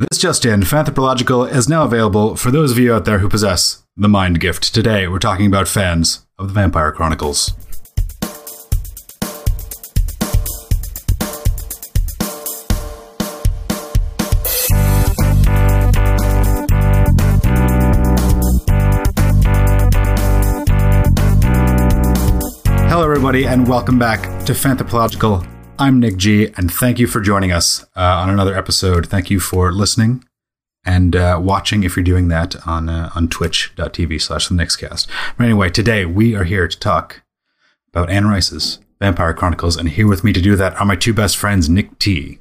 [0.00, 3.82] This just in, Fanthropological is now available for those of you out there who possess
[3.96, 4.72] the mind gift.
[4.72, 7.52] Today, we're talking about fans of the Vampire Chronicles.
[22.88, 25.57] Hello, everybody, and welcome back to Fanthropological.
[25.80, 29.06] I'm Nick G, and thank you for joining us uh, on another episode.
[29.06, 30.24] Thank you for listening
[30.84, 35.06] and uh, watching if you're doing that on uh, on twitch.tv slash the Nixcast.
[35.36, 37.22] But anyway, today we are here to talk
[37.92, 41.14] about Anne Rice's Vampire Chronicles, and here with me to do that are my two
[41.14, 42.38] best friends, Nick T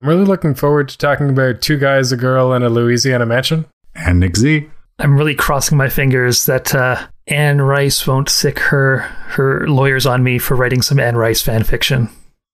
[0.00, 3.66] I'm really looking forward to talking about two guys, a girl, and a Louisiana mansion.
[3.94, 4.66] and Nick Z.
[5.00, 10.22] I'm really crossing my fingers that uh, Anne Rice won't sick her her lawyers on
[10.22, 12.08] me for writing some Anne Rice fan fiction.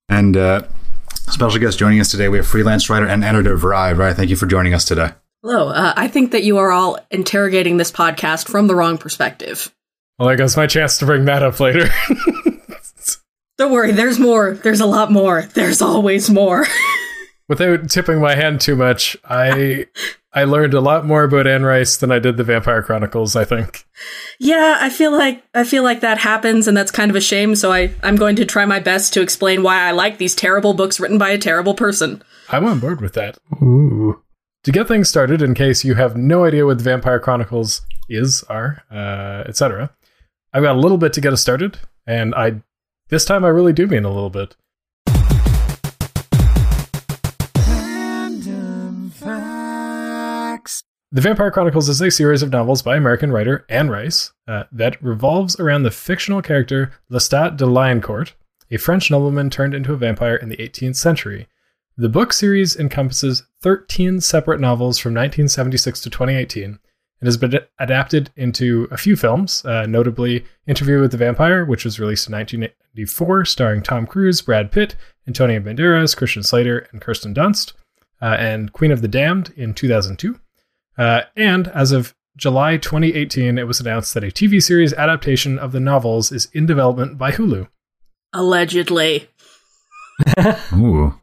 [0.09, 0.63] And uh,
[1.09, 3.95] special guest joining us today, we have freelance writer and editor Virai.
[3.95, 5.11] Virai, thank you for joining us today.
[5.43, 5.69] Hello.
[5.69, 9.75] Uh, I think that you are all interrogating this podcast from the wrong perspective.
[10.19, 11.89] Well, I guess my chance to bring that up later.
[13.59, 14.55] Don't worry, there's more.
[14.55, 15.43] There's a lot more.
[15.55, 16.67] There's always more.
[17.49, 19.87] Without tipping my hand too much, I
[20.33, 23.37] I learned a lot more about Anne Rice than I did the Vampire Chronicles.
[23.37, 23.87] I think.
[24.39, 27.55] yeah, I feel like I feel like that happens and that's kind of a shame,
[27.55, 30.75] so I I'm going to try my best to explain why I like these terrible
[30.75, 32.23] books written by a terrible person.
[32.49, 33.39] I'm on board with that.
[33.63, 34.23] Ooh.
[34.65, 38.43] To get things started, in case you have no idea what the Vampire Chronicles is,
[38.45, 39.95] are, uh, etc.,
[40.55, 42.63] I've got a little bit to get us started, and I
[43.11, 44.57] this time I really do mean a little bit.
[51.15, 55.01] The Vampire Chronicles is a series of novels by American writer Anne Rice uh, that
[55.01, 58.33] revolves around the fictional character Lestat de Lioncourt,
[58.73, 61.47] a French nobleman turned into a vampire in the 18th century.
[61.97, 66.81] The book series encompasses 13 separate novels from 1976 to 2018 and
[67.23, 72.01] has been adapted into a few films, uh, notably Interview with the Vampire, which was
[72.01, 74.97] released in 1994, starring Tom Cruise, Brad Pitt,
[75.29, 77.73] Antonio Banderas, Christian Slater, and Kirsten Dunst,
[78.21, 80.41] uh, and Queen of the Damned in 2002.
[80.97, 85.73] Uh, and as of July 2018, it was announced that a TV series adaptation of
[85.73, 87.69] the novels is in development by Hulu.
[88.33, 89.29] Allegedly.
[90.73, 91.15] Ooh.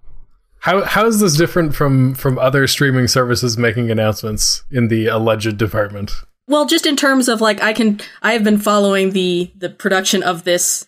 [0.59, 5.57] How how is this different from from other streaming services making announcements in the alleged
[5.57, 6.13] department?
[6.47, 10.21] Well, just in terms of like I can I have been following the the production
[10.21, 10.85] of this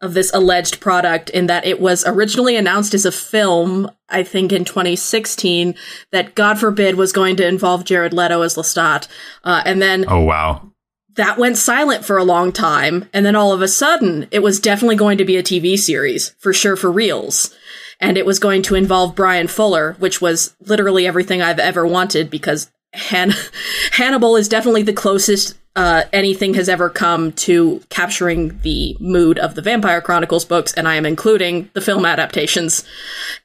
[0.00, 4.52] of this alleged product in that it was originally announced as a film, I think
[4.52, 5.74] in 2016,
[6.12, 9.08] that God forbid was going to involve Jared Leto as Lestat.
[9.44, 10.70] Uh, and then Oh, wow.
[11.16, 13.08] that went silent for a long time.
[13.12, 16.30] And then all of a sudden, it was definitely going to be a TV series,
[16.38, 17.54] for sure, for reals.
[18.00, 22.30] And it was going to involve Bryan Fuller, which was literally everything I've ever wanted
[22.30, 23.34] because Han-
[23.92, 29.54] Hannibal is definitely the closest uh, anything has ever come to capturing the mood of
[29.54, 32.82] the Vampire Chronicles books, and I am including the film adaptations.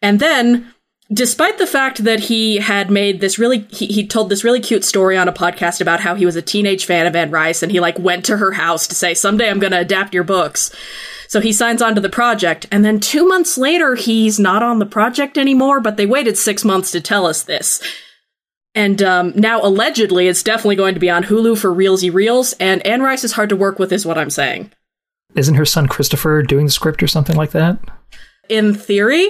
[0.01, 0.73] And then
[1.13, 4.83] despite the fact that he had made this really he, he told this really cute
[4.83, 7.73] story on a podcast about how he was a teenage fan of anne rice and
[7.73, 10.73] he like went to her house to say someday i'm going to adapt your books
[11.27, 14.79] so he signs on to the project and then two months later he's not on
[14.79, 17.83] the project anymore but they waited six months to tell us this
[18.75, 22.85] and um, now allegedly it's definitely going to be on hulu for reelsy reels and
[22.85, 24.71] anne rice is hard to work with is what i'm saying
[25.35, 27.79] Isn't her son Christopher doing the script or something like that?
[28.49, 29.29] in theory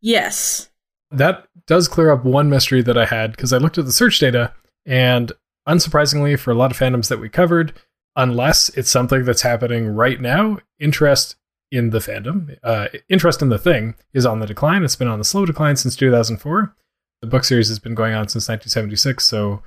[0.00, 0.68] yes
[1.10, 4.18] That does clear up one mystery that I had because I looked at the search
[4.18, 4.54] data,
[4.86, 5.32] and
[5.68, 7.74] unsurprisingly, for a lot of fandoms that we covered,
[8.16, 11.36] unless it's something that's happening right now, interest
[11.70, 14.82] in the fandom, uh, interest in the thing is on the decline.
[14.82, 16.74] It's been on the slow decline since 2004.
[17.20, 19.62] The book series has been going on since 1976, so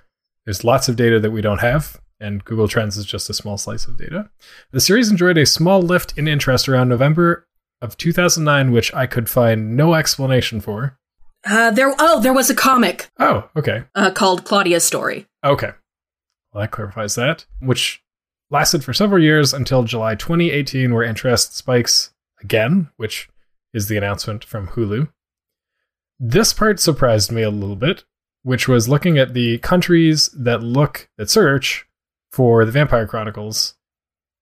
[0.45, 3.57] there's lots of data that we don't have, and Google Trends is just a small
[3.57, 4.29] slice of data.
[4.72, 7.45] The series enjoyed a small lift in interest around November
[7.81, 10.97] of 2009, which I could find no explanation for.
[11.45, 13.84] uh, there oh there was a comic Oh, okay.
[13.95, 15.72] uh, called claudia's story Okay.
[16.53, 18.03] Well, that clarifies that, which
[18.52, 22.11] lasted for several years until July 2018, where interest spikes
[22.41, 23.28] again, which
[23.73, 25.09] is the announcement from Hulu.
[26.23, 28.03] This part surprised me a little bit,
[28.44, 31.88] which was looking at the countries that look, that search
[32.32, 33.73] for the Vampire Chronicles.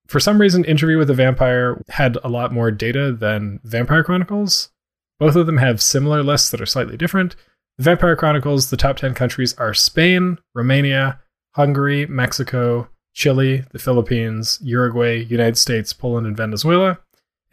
[0.06, 4.72] For some reason, Interview with a Vampire had a lot more data than Vampire Chronicles.
[5.20, 7.38] Both of them have similar lists that are slightly different.
[7.78, 11.22] The Vampire Chronicles, the top 10 countries are Spain, Romania,
[11.56, 17.00] Hungary, Mexico, Chile, the Philippines, Uruguay, United States, Poland, and Venezuela.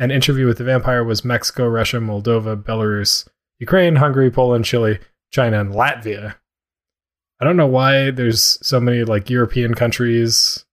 [0.00, 4.98] And Interview with the Vampire was Mexico, Russia, Moldova, Belarus, Ukraine, Hungary, Poland, Chile,
[5.30, 6.36] China, and Latvia.
[7.40, 10.64] I don't know why there's so many like European countries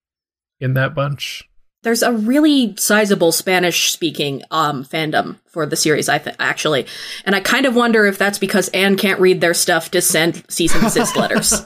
[0.59, 1.49] in that bunch.
[1.83, 6.85] There's a really sizable Spanish speaking um, fandom for the series, I think, actually.
[7.25, 10.45] And I kind of wonder if that's because Anne can't read their stuff to send
[10.49, 11.65] cease and desist letters.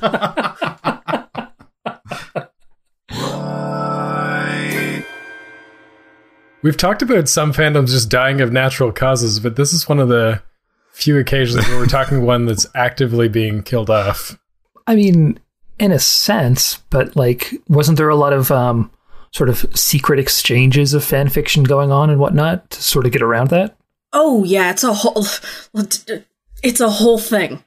[6.64, 10.10] We've talked about some fandoms just dying of natural causes, but this is one of
[10.10, 10.42] the
[10.98, 14.36] few occasions where we're talking one that's actively being killed off.
[14.88, 15.40] I mean,
[15.78, 18.90] in a sense, but like, wasn't there a lot of um,
[19.32, 23.22] sort of secret exchanges of fan fiction going on and whatnot to sort of get
[23.22, 23.78] around that?
[24.12, 25.24] Oh yeah, it's a whole
[26.64, 27.64] it's a whole thing.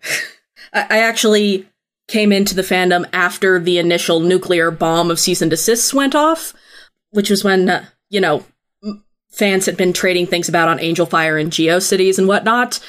[0.72, 1.68] I actually
[2.08, 6.52] came into the fandom after the initial nuclear bomb of cease and desists went off,
[7.10, 8.44] which was when uh, you know
[9.30, 12.80] fans had been trading things about on Angelfire and GeoCities and whatnot.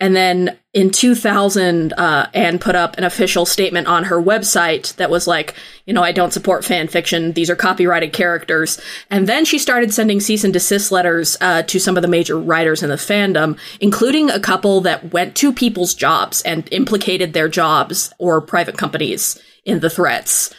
[0.00, 5.08] And then in 2000, uh, Anne put up an official statement on her website that
[5.08, 5.54] was like,
[5.86, 7.32] you know, I don't support fan fiction.
[7.32, 8.80] These are copyrighted characters.
[9.08, 12.38] And then she started sending cease and desist letters uh, to some of the major
[12.38, 17.48] writers in the fandom, including a couple that went to people's jobs and implicated their
[17.48, 20.52] jobs or private companies in the threats.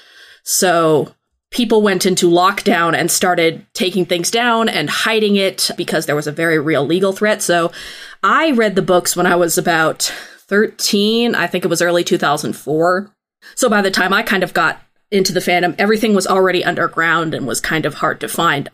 [0.44, 1.14] So
[1.56, 6.28] people went into lockdown and started taking things down and hiding it because there was
[6.28, 7.42] a very real legal threat.
[7.42, 7.72] So
[8.22, 10.02] I read the books when I was about
[10.50, 11.34] 13.
[11.34, 13.10] I think it was early 2004.
[13.56, 14.82] So by the time I kind of got
[15.12, 18.70] into the fandom, everything was already underground and was kind of hard to find.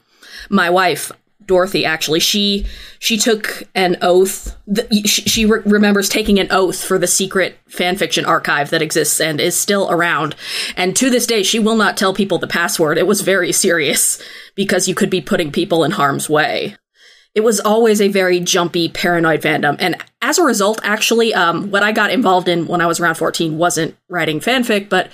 [0.49, 1.11] My wife
[1.45, 2.19] Dorothy actually.
[2.19, 2.65] She
[2.99, 4.57] she took an oath
[4.91, 9.39] she, she re- remembers taking an oath for the secret fanfiction archive that exists and
[9.39, 10.35] is still around.
[10.75, 12.97] And to this day she will not tell people the password.
[12.97, 14.21] It was very serious
[14.55, 16.75] because you could be putting people in harm's way.
[17.33, 19.77] It was always a very jumpy paranoid fandom.
[19.79, 23.15] And as a result actually um, what i got involved in when i was around
[23.15, 25.09] 14 wasn't writing fanfic but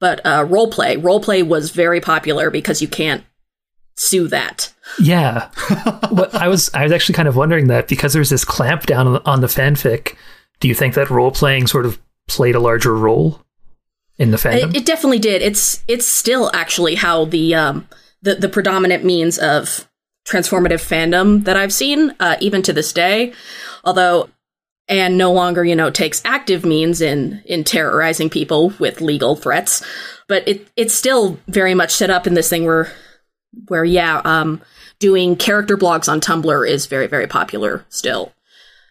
[0.00, 3.24] but uh, role play role play was very popular because you can't
[3.96, 4.73] sue that.
[4.98, 5.50] Yeah.
[6.10, 9.12] what I was I was actually kind of wondering that because there's this clampdown on
[9.14, 10.16] the, on the fanfic.
[10.60, 13.42] Do you think that role playing sort of played a larger role
[14.18, 14.70] in the fandom?
[14.70, 15.42] It, it definitely did.
[15.42, 17.88] It's it's still actually how the um
[18.22, 19.88] the the predominant means of
[20.26, 23.34] transformative fandom that I've seen uh, even to this day.
[23.84, 24.30] Although
[24.88, 29.84] Anne no longer, you know, takes active means in in terrorizing people with legal threats,
[30.28, 32.92] but it it's still very much set up in this thing where
[33.68, 34.60] where yeah, um,
[34.98, 38.32] doing character blogs on Tumblr is very very popular still.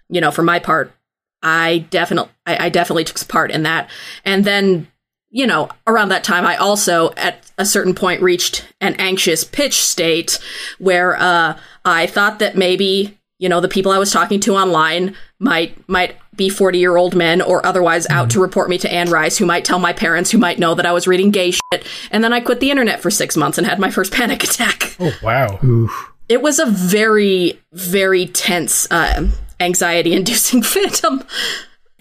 [0.09, 0.93] You know, for my part,
[1.41, 3.89] I definitely I, I definitely took part in that,
[4.25, 4.87] and then
[5.29, 9.81] you know around that time I also at a certain point reached an anxious pitch
[9.81, 10.39] state
[10.79, 15.15] where uh, I thought that maybe you know the people I was talking to online
[15.39, 19.09] might might be 40 year old men or otherwise out to report me to Anne
[19.09, 21.87] Rice, who might tell my parents, who might know that I was reading gay shit.
[22.11, 24.95] And then I quit the internet for six months and had my first panic attack.
[24.99, 25.59] Oh, wow.
[25.63, 26.11] Oof.
[26.29, 29.27] It was a very, very tense, uh,
[29.59, 31.27] anxiety inducing fandom.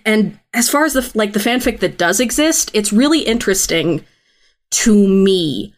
[0.04, 4.04] And as far as the like the fanfic that does exist, it's really interesting
[4.70, 5.74] to me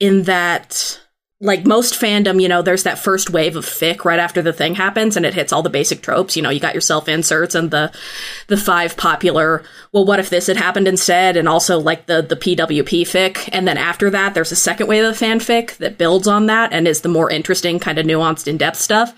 [0.00, 1.00] in that
[1.38, 4.74] like most fandom, you know, there's that first wave of fic right after the thing
[4.74, 6.34] happens and it hits all the basic tropes.
[6.34, 7.92] You know, you got your self inserts and the
[8.46, 9.62] the five popular,
[9.92, 11.36] well, what if this had happened instead?
[11.36, 13.50] And also like the the PWP fic.
[13.52, 16.88] And then after that, there's a second wave of fanfic that builds on that and
[16.88, 19.14] is the more interesting, kind of nuanced, in-depth stuff.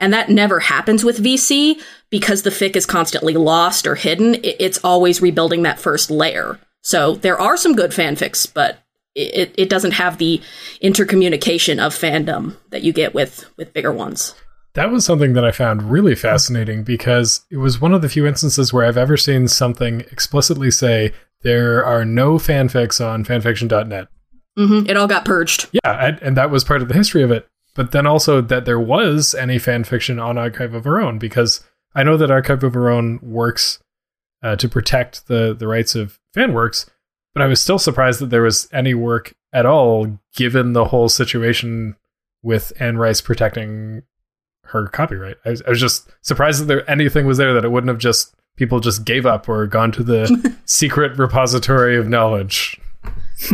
[0.00, 1.80] And that never happens with VC
[2.10, 4.38] because the fic is constantly lost or hidden.
[4.42, 6.58] It's always rebuilding that first layer.
[6.82, 8.78] So there are some good fanfics, but
[9.14, 10.40] it, it doesn't have the
[10.82, 14.34] intercommunication of fandom that you get with with bigger ones.
[14.74, 18.24] That was something that I found really fascinating because it was one of the few
[18.26, 21.12] instances where I've ever seen something explicitly say
[21.42, 24.08] there are no fanfics on fanfiction.net.
[24.58, 24.88] Mm-hmm.
[24.88, 25.68] It all got purged.
[25.72, 27.48] Yeah, and that was part of the history of it.
[27.74, 31.64] But then also that there was any fanfiction on Archive of Our Own because
[31.94, 33.78] I know that Archive of Our Own works
[34.42, 36.88] uh, to protect the the rights of fan works,
[37.34, 41.08] but I was still surprised that there was any work at all, given the whole
[41.08, 41.96] situation
[42.42, 44.02] with Anne Rice protecting
[44.66, 45.36] her copyright.
[45.44, 47.98] I was, I was just surprised that there anything was there that it wouldn't have
[47.98, 52.80] just people just gave up or gone to the secret repository of knowledge.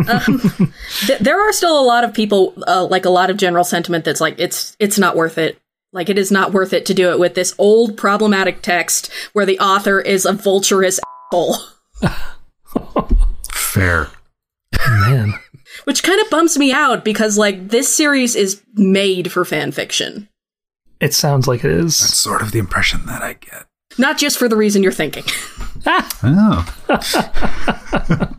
[0.09, 0.73] um,
[1.06, 4.04] th- there are still a lot of people, uh, like a lot of general sentiment
[4.04, 5.59] that's like it's it's not worth it.
[5.92, 9.47] Like it is not worth it to do it with this old problematic text where
[9.47, 10.99] the author is a vulturous
[11.33, 11.56] asshole.
[13.76, 14.09] Fair.
[14.87, 15.35] Man.
[15.85, 20.28] Which kind of bums me out because like this series is made for fan fiction.
[20.99, 22.00] It sounds like it is.
[22.00, 23.66] That's sort of the impression that I get.
[23.99, 25.25] Not just for the reason you're thinking.
[26.25, 26.66] Oh.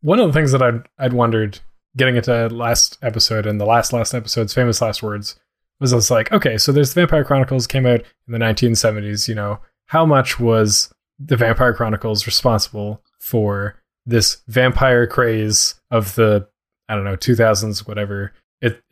[0.00, 1.60] one of the things that I'd I'd wondered
[1.96, 5.36] getting into last episode and the last last episode's famous last words
[5.78, 9.36] was it's like okay so there's the Vampire Chronicles came out in the 1970s you
[9.36, 16.48] know how much was the Vampire Chronicles responsible for this vampire craze of the
[16.88, 18.32] I don't know 2000s whatever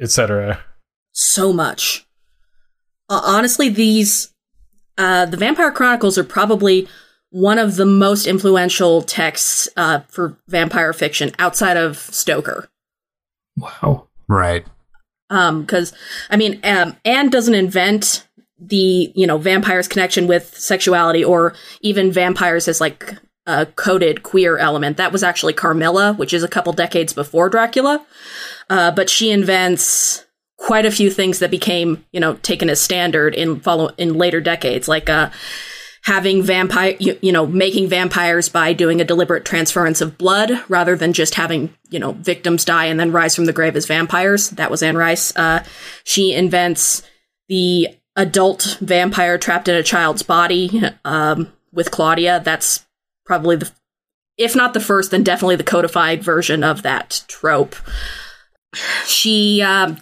[0.00, 0.64] etc
[1.12, 2.07] so much
[3.09, 4.33] uh, honestly these
[5.00, 6.87] uh, the Vampire Chronicles are probably
[7.31, 12.69] one of the most influential texts uh, for vampire fiction outside of Stoker.
[13.57, 14.09] Wow.
[14.29, 14.67] Right.
[15.31, 15.95] Um, because
[16.29, 18.26] I mean, um, Anne doesn't invent
[18.59, 23.14] the you know vampires' connection with sexuality or even vampires as like
[23.47, 24.97] a coded queer element.
[24.97, 28.04] That was actually Carmilla, which is a couple decades before Dracula.
[28.68, 30.25] Uh, but she invents
[30.59, 34.40] quite a few things that became you know taken as standard in follow in later
[34.40, 35.30] decades, like uh
[36.02, 40.97] having vampire, you, you, know, making vampires by doing a deliberate transference of blood rather
[40.97, 44.50] than just having, you know, victims die and then rise from the grave as vampires.
[44.50, 45.35] That was Anne Rice.
[45.37, 45.62] Uh,
[46.04, 47.02] she invents
[47.49, 52.40] the adult vampire trapped in a child's body um, with Claudia.
[52.42, 52.87] That's
[53.30, 53.70] probably the,
[54.37, 57.76] if not the first, then definitely the codified version of that trope.
[59.06, 59.99] She, um,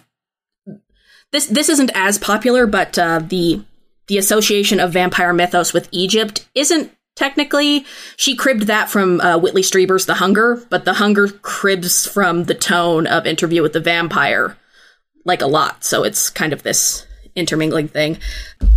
[1.31, 3.63] this this isn't as popular, but uh, the
[4.07, 7.85] the association of vampire mythos with Egypt isn't technically.
[8.17, 12.55] She cribbed that from uh, Whitley Strieber's The Hunger, but The Hunger cribs from the
[12.55, 14.57] tone of Interview with the Vampire,
[15.23, 15.83] like a lot.
[15.83, 17.05] So it's kind of this
[17.39, 18.17] intermingling thing.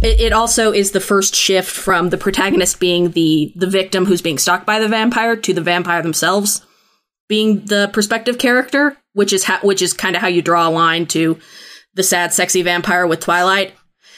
[0.00, 4.22] It, it, also is the first shift from the protagonist being the the victim who's
[4.22, 6.64] being stalked by the vampire to the vampire themselves
[7.32, 10.70] being the perspective character, which is ha- which is kind of how you draw a
[10.70, 11.38] line to
[11.94, 13.72] the sad, sexy vampire with Twilight.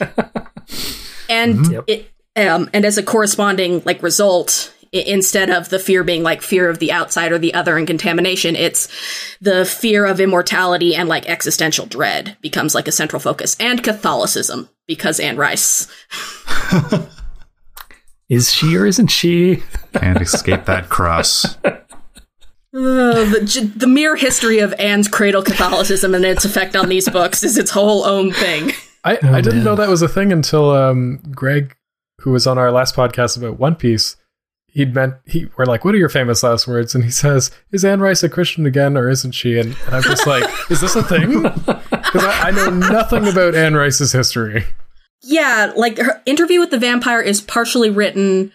[1.29, 1.79] and mm-hmm.
[1.87, 6.69] it um, and as a corresponding like result instead of the fear being like fear
[6.69, 8.87] of the outside or the other and contamination it's
[9.41, 14.69] the fear of immortality and like existential dread becomes like a central focus and catholicism
[14.87, 15.87] because anne rice
[18.29, 19.61] is she or isn't she
[19.93, 21.57] can't escape that cross
[22.75, 27.41] uh, the, the mere history of Anne's cradle Catholicism and its effect on these books
[27.41, 28.73] is its whole own thing.
[29.05, 29.63] I, oh, I didn't man.
[29.63, 31.73] know that was a thing until um, Greg,
[32.19, 34.17] who was on our last podcast about One Piece,
[34.75, 37.83] he'd meant he we're like, "What are your famous last words?" And he says, "Is
[37.83, 40.95] Anne Rice a Christian again, or isn't she?" And, and I'm just like, "Is this
[40.95, 41.43] a thing?"
[42.05, 44.63] Because I, I, know nothing about Anne Rice's history.
[45.21, 48.53] Yeah, like her interview with the vampire is partially written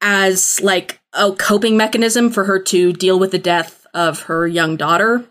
[0.00, 4.76] as like a coping mechanism for her to deal with the death of her young
[4.76, 5.24] daughter,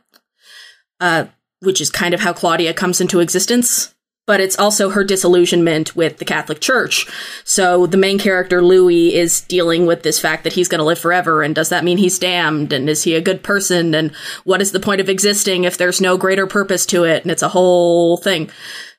[1.00, 1.26] uh,
[1.62, 3.93] which is kind of how Claudia comes into existence
[4.26, 7.06] but it's also her disillusionment with the Catholic Church.
[7.44, 11.00] So the main character, Louis, is dealing with this fact that he's going to live
[11.00, 11.44] forever.
[11.44, 12.72] And does that mean he's damned?
[12.72, 13.94] And is he a good person?
[13.94, 14.16] And
[14.46, 17.24] what is the point of existing if there's no greater purpose to it?
[17.24, 18.50] And it's a whole thing.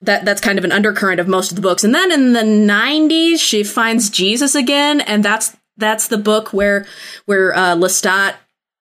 [0.03, 1.85] That, that's kind of an undercurrent of most of the books.
[1.85, 5.01] And then in the 90s, she finds Jesus again.
[5.01, 6.85] And that's, that's the book where,
[7.25, 8.35] where, uh, Lestat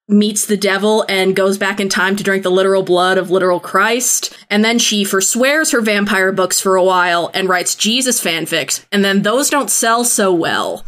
[0.08, 3.60] meets the devil and goes back in time to drink the literal blood of literal
[3.60, 4.36] Christ.
[4.50, 8.86] And then she forswears her vampire books for a while and writes Jesus fanfics.
[8.92, 10.86] And then those don't sell so well.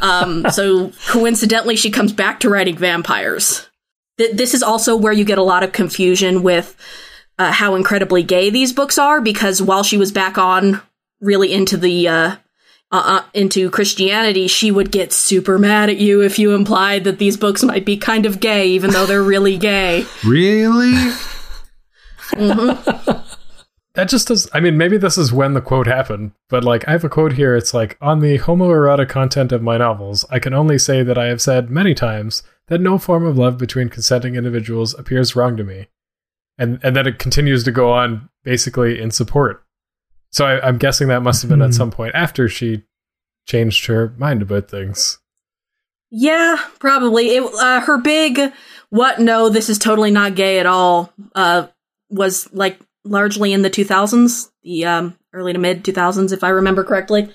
[0.00, 3.68] Um, so coincidentally, she comes back to writing vampires.
[4.18, 6.76] Th- this is also where you get a lot of confusion with
[7.38, 10.80] uh, how incredibly gay these books are because while she was back on
[11.20, 12.36] really into the uh,
[12.94, 17.18] uh, uh, into Christianity, she would get super mad at you if you implied that
[17.18, 20.06] these books might be kind of gay, even though they're really gay.
[20.24, 20.92] Really?
[22.32, 23.10] mm-hmm.
[23.94, 24.48] That just does.
[24.52, 27.32] I mean, maybe this is when the quote happened, but like, I have a quote
[27.32, 27.56] here.
[27.56, 31.26] It's like, on the homoerotic content of my novels, I can only say that I
[31.26, 35.64] have said many times that no form of love between consenting individuals appears wrong to
[35.64, 35.88] me.
[36.58, 39.64] And, and then it continues to go on basically in support
[40.34, 41.72] so I, am guessing that must have been at hmm.
[41.72, 42.82] some point after she
[43.46, 45.18] changed her mind about things.
[46.10, 47.36] Yeah, probably.
[47.36, 48.52] It, uh, her big
[48.90, 49.20] "what?
[49.20, 51.68] No, this is totally not gay at all." Uh,
[52.10, 56.82] was like largely in the 2000s, the um, early to mid 2000s, if I remember
[56.82, 57.30] correctly.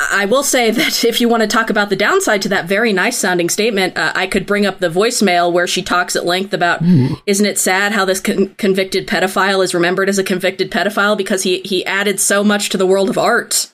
[0.00, 2.92] I will say that if you want to talk about the downside to that very
[2.92, 6.52] nice sounding statement, uh, I could bring up the voicemail where she talks at length
[6.52, 7.16] about Ooh.
[7.26, 11.42] isn't it sad how this con- convicted pedophile is remembered as a convicted pedophile because
[11.42, 13.72] he he added so much to the world of art.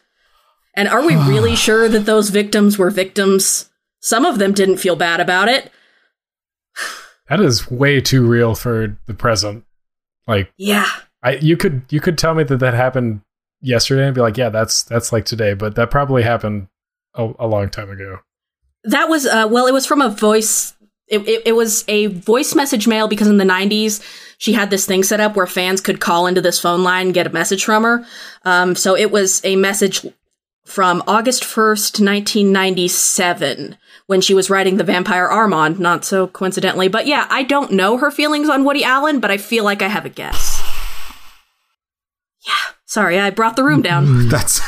[0.74, 3.70] And are we really sure that those victims were victims?
[4.00, 5.70] Some of them didn't feel bad about it.
[7.28, 9.64] That is way too real for the present.
[10.26, 10.88] Like Yeah.
[11.22, 13.20] I you could you could tell me that that happened
[13.60, 16.68] yesterday and be like, yeah, that's that's like today, but that probably happened
[17.14, 18.18] a, a long time ago.
[18.84, 20.74] That was uh, well, it was from a voice.
[21.08, 24.02] it, it, it was a voice message mail because in the 90s
[24.38, 27.14] she had this thing set up where fans could call into this phone line and
[27.14, 28.06] get a message from her.
[28.44, 30.06] Um, so it was a message
[30.64, 33.76] from August 1st, 1997,
[34.06, 36.88] when she was writing The Vampire Armand, not so coincidentally.
[36.88, 39.88] But yeah, I don't know her feelings on Woody Allen, but I feel like I
[39.88, 40.62] have a guess.
[42.46, 44.28] Yeah, sorry, I brought the room down.
[44.28, 44.60] That's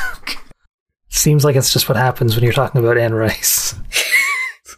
[1.09, 3.75] Seems like it's just what happens when you're talking about Anne Rice.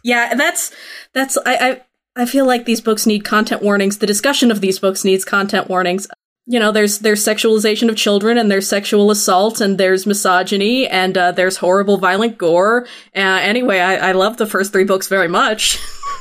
[0.02, 0.72] Yeah, that's
[1.14, 3.98] that's I, I I feel like these books need content warnings.
[3.98, 6.06] The discussion of these books needs content warnings.
[6.44, 11.18] You know, there's there's sexualization of children, and there's sexual assault, and there's misogyny, and
[11.18, 12.86] uh, there's horrible, violent gore.
[13.16, 15.76] Uh, anyway, I, I love the first three books very much.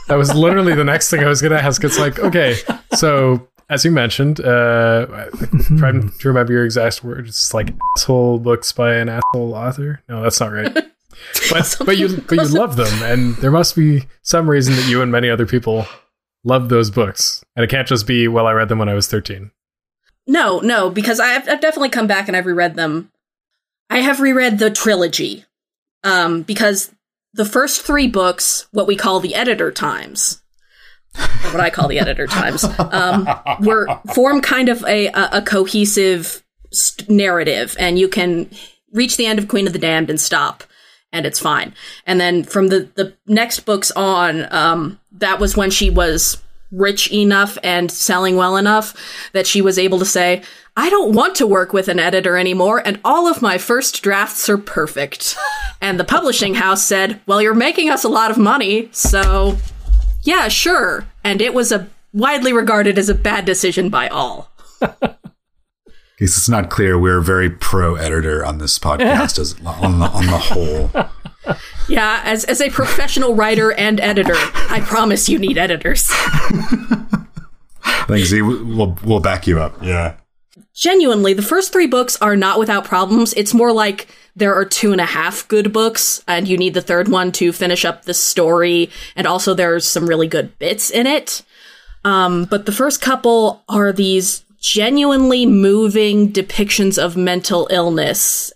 [0.08, 1.84] That was literally the next thing I was going to ask.
[1.84, 2.56] It's like, okay,
[2.96, 5.06] so as you mentioned, uh,
[5.78, 10.02] trying to remember your exact words, it's like asshole books by an asshole author.
[10.08, 10.76] No, that's not right.
[11.50, 15.02] But but you but you love them, and there must be some reason that you
[15.02, 15.86] and many other people
[16.44, 19.08] love those books, and it can't just be well, I read them when I was
[19.08, 19.52] thirteen.
[20.28, 23.12] no, no, because I've, I've definitely come back and I've reread them.
[23.90, 25.46] I have reread the trilogy,
[26.04, 26.92] um, because
[27.34, 30.42] the first three books, what we call the editor times,
[31.52, 33.28] what I call the editor times, um,
[33.62, 38.50] were form kind of a a, cohesive st- narrative, and you can
[38.92, 40.64] reach the end of Queen of the Damned and stop,
[41.12, 41.74] and it's fine.
[42.06, 46.42] And then from the the next books on, um, that was when she was
[46.72, 48.96] rich enough and selling well enough
[49.34, 50.42] that she was able to say,
[50.78, 54.50] I don't want to work with an editor anymore, and all of my first drafts
[54.50, 55.38] are perfect.
[55.82, 59.58] And the publishing house said, Well, you're making us a lot of money, so
[60.26, 61.06] yeah, sure.
[61.24, 64.52] And it was a widely regarded as a bad decision by all.
[64.82, 64.90] in
[66.20, 70.26] case it's not clear, we're very pro editor on this podcast as on the on
[70.26, 70.90] the whole.
[71.88, 76.10] Yeah, as as a professional writer and editor, I promise you need editors.
[78.08, 78.42] Thanks, Z.
[78.42, 79.82] We'll we'll back you up.
[79.84, 80.16] Yeah.
[80.74, 83.34] Genuinely, the first three books are not without problems.
[83.34, 86.82] It's more like there are two and a half good books, and you need the
[86.82, 88.90] third one to finish up the story.
[89.16, 91.42] And also, there's some really good bits in it.
[92.04, 98.52] Um, but the first couple are these genuinely moving depictions of mental illness.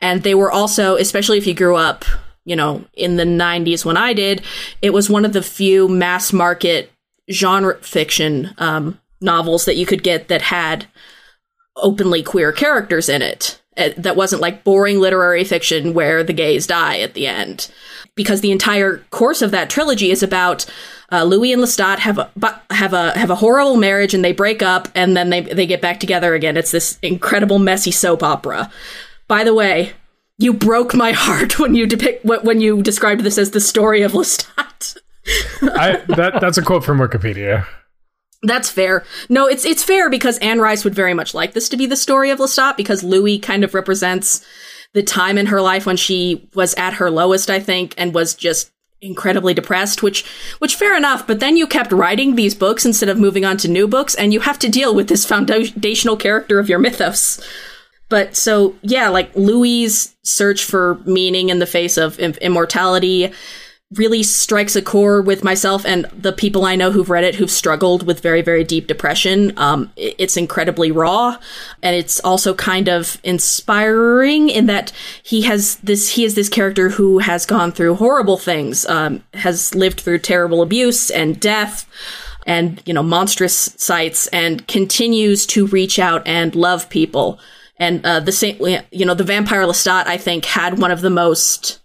[0.00, 2.04] And they were also, especially if you grew up,
[2.44, 4.42] you know, in the 90s when I did,
[4.80, 6.90] it was one of the few mass market
[7.30, 10.86] genre fiction um, novels that you could get that had
[11.76, 13.59] openly queer characters in it.
[13.76, 17.70] Uh, That wasn't like boring literary fiction where the gays die at the end.
[18.14, 20.66] Because the entire course of that trilogy is about
[21.12, 22.30] uh, Louis and Lestat have a
[22.70, 25.80] have a have a horrible marriage and they break up and then they they get
[25.80, 26.56] back together again.
[26.56, 28.70] It's this incredible messy soap opera.
[29.28, 29.92] By the way,
[30.38, 34.12] you broke my heart when you depict when you described this as the story of
[34.12, 34.98] Lestat.
[35.62, 37.66] I that that's a quote from Wikipedia.
[38.42, 39.04] That's fair.
[39.28, 41.96] No, it's it's fair because Anne Rice would very much like this to be the
[41.96, 44.44] story of Lestat because Louis kind of represents
[44.92, 48.34] the time in her life when she was at her lowest, I think, and was
[48.34, 48.72] just
[49.02, 50.24] incredibly depressed, which
[50.58, 53.68] which fair enough, but then you kept writing these books instead of moving on to
[53.68, 57.40] new books and you have to deal with this foundational character of your mythos.
[58.08, 63.32] But so yeah, like Louis' search for meaning in the face of im- immortality
[63.94, 67.50] really strikes a chord with myself and the people I know who've read it who've
[67.50, 69.52] struggled with very, very deep depression.
[69.58, 71.36] Um, it's incredibly raw,
[71.82, 74.92] and it's also kind of inspiring in that
[75.24, 79.74] he has this he is this character who has gone through horrible things, um, has
[79.74, 81.88] lived through terrible abuse and death.
[82.46, 87.38] And you know monstrous sights, and continues to reach out and love people.
[87.76, 88.56] And uh, the same,
[88.90, 91.80] you know, the vampire Lestat, I think, had one of the most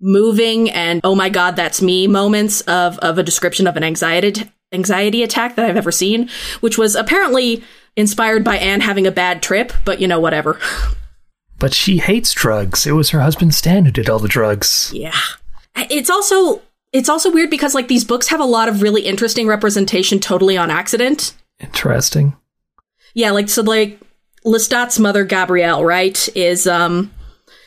[0.00, 4.50] moving and oh my god that's me moments of of a description of an anxiety
[4.72, 6.28] anxiety attack that I've ever seen
[6.60, 7.62] which was apparently
[7.96, 10.58] inspired by Anne having a bad trip but you know whatever
[11.58, 12.86] But she hates drugs.
[12.86, 14.90] It was her husband Stan who did all the drugs.
[14.94, 15.16] yeah
[15.76, 16.60] it's also
[16.92, 20.56] it's also weird because like these books have a lot of really interesting representation totally
[20.58, 22.36] on accident Interesting.
[23.14, 23.98] Yeah, like so like
[24.44, 27.10] Lestat's mother Gabrielle, right, is um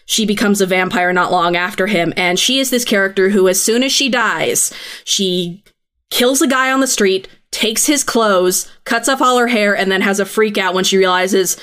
[0.10, 3.62] she becomes a vampire not long after him and she is this character who as
[3.62, 5.63] soon as she dies, she
[6.10, 9.91] kills a guy on the street, takes his clothes, cuts off all her hair and
[9.91, 11.58] then has a freak out when she realizes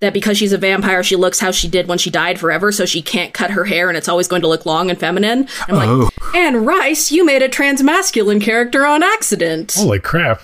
[0.00, 2.86] that because she's a vampire, she looks how she did when she died forever, so
[2.86, 5.46] she can't cut her hair and it's always going to look long and feminine.
[5.68, 6.08] I'm like, Oh.
[6.34, 10.40] Anne Rice, you made a transmasculine character on accident Holy crap!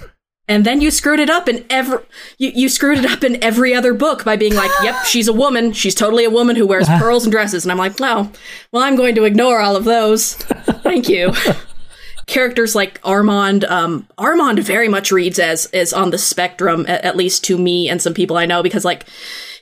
[0.49, 1.99] And then you screwed it up in every
[2.39, 5.33] you, you screwed it up in every other book by being like yep she's a
[5.33, 5.73] woman.
[5.73, 7.65] She's totally a woman who wears pearls and dresses.
[7.65, 8.31] And i'm like no
[8.73, 10.35] well i'm going to ignore all of those.
[10.83, 11.33] Thank you.
[12.27, 17.17] Characters like Armand, um, Armand very much reads as as on the spectrum, at, at
[17.17, 19.05] least to me and some people I know, because like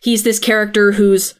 [0.00, 1.34] he's this character who's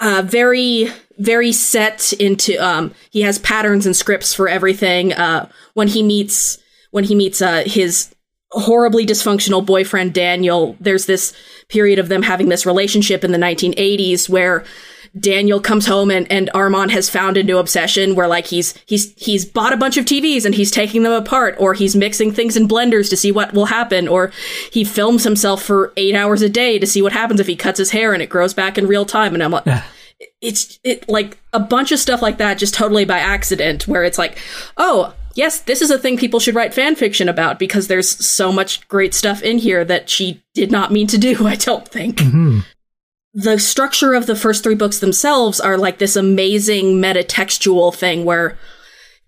[0.00, 5.12] uh, very very set into um he has patterns and scripts for everything.
[5.12, 6.58] Uh when he meets
[6.90, 8.14] when he meets uh his
[8.50, 10.76] horribly dysfunctional boyfriend Daniel.
[10.80, 11.34] There's this
[11.68, 14.64] period of them having this relationship in the 1980s where
[15.18, 19.14] Daniel comes home and, and Armand has found a new obsession where like he's he's
[19.16, 22.56] he's bought a bunch of TVs and he's taking them apart or he's mixing things
[22.56, 24.32] in blenders to see what will happen or
[24.72, 27.78] he films himself for 8 hours a day to see what happens if he cuts
[27.78, 29.34] his hair and it grows back in real time.
[29.34, 29.64] And I'm like
[30.40, 34.18] it's it like a bunch of stuff like that just totally by accident where it's
[34.18, 34.38] like
[34.76, 38.52] oh yes this is a thing people should write fan fiction about because there's so
[38.52, 42.18] much great stuff in here that she did not mean to do i don't think.
[42.18, 42.64] Mhm.
[43.32, 48.58] the structure of the first three books themselves are like this amazing metatextual thing where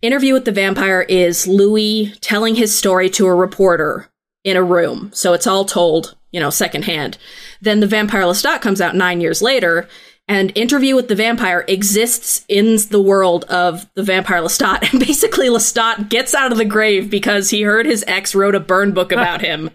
[0.02, 4.10] interview with the vampire is louis telling his story to a reporter
[4.42, 5.10] in a room.
[5.12, 7.18] So it's all told you know secondhand.
[7.60, 9.86] Then the vampire lestat comes out nine years later
[10.30, 14.88] and interview with the vampire exists in the world of the vampire lestat.
[14.92, 18.60] And basically lestat gets out of the grave because he heard his ex wrote a
[18.60, 19.70] burn book about him.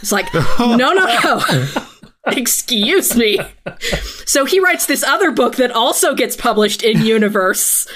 [0.00, 1.42] It's like no no no.
[2.26, 3.38] Excuse me.
[4.24, 7.86] So he writes this other book that also gets published in universe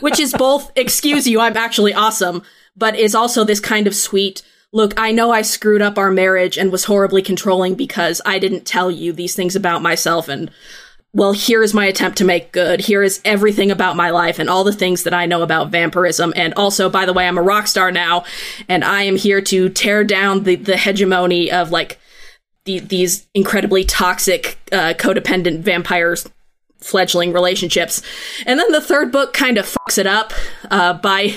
[0.00, 2.42] which is both excuse you i'm actually awesome
[2.76, 6.58] but is also this kind of sweet look i know i screwed up our marriage
[6.58, 10.50] and was horribly controlling because i didn't tell you these things about myself and
[11.12, 14.50] well here is my attempt to make good here is everything about my life and
[14.50, 17.42] all the things that i know about vampirism and also by the way i'm a
[17.42, 18.24] rock star now
[18.68, 21.98] and i am here to tear down the, the hegemony of like
[22.64, 26.28] the, these incredibly toxic uh, codependent vampires
[26.80, 28.02] fledgling relationships.
[28.46, 30.32] And then the third book kind of fucks it up
[30.70, 31.34] uh, by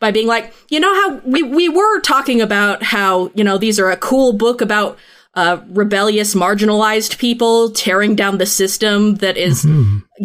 [0.00, 3.80] by being like, you know how we we were talking about how you know these
[3.80, 4.98] are a cool book about
[5.36, 9.66] uh, rebellious, marginalized people tearing down the system that is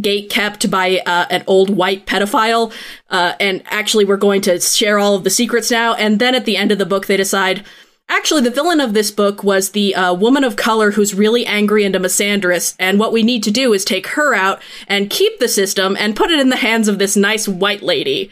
[0.02, 2.72] gate kept by uh, an old white pedophile,
[3.10, 5.94] uh, and actually we're going to share all of the secrets now.
[5.96, 7.66] And then at the end of the book, they decide.
[8.12, 11.86] Actually, the villain of this book was the uh, woman of color who's really angry
[11.86, 15.38] and a misandrist, and what we need to do is take her out and keep
[15.38, 18.32] the system and put it in the hands of this nice white lady.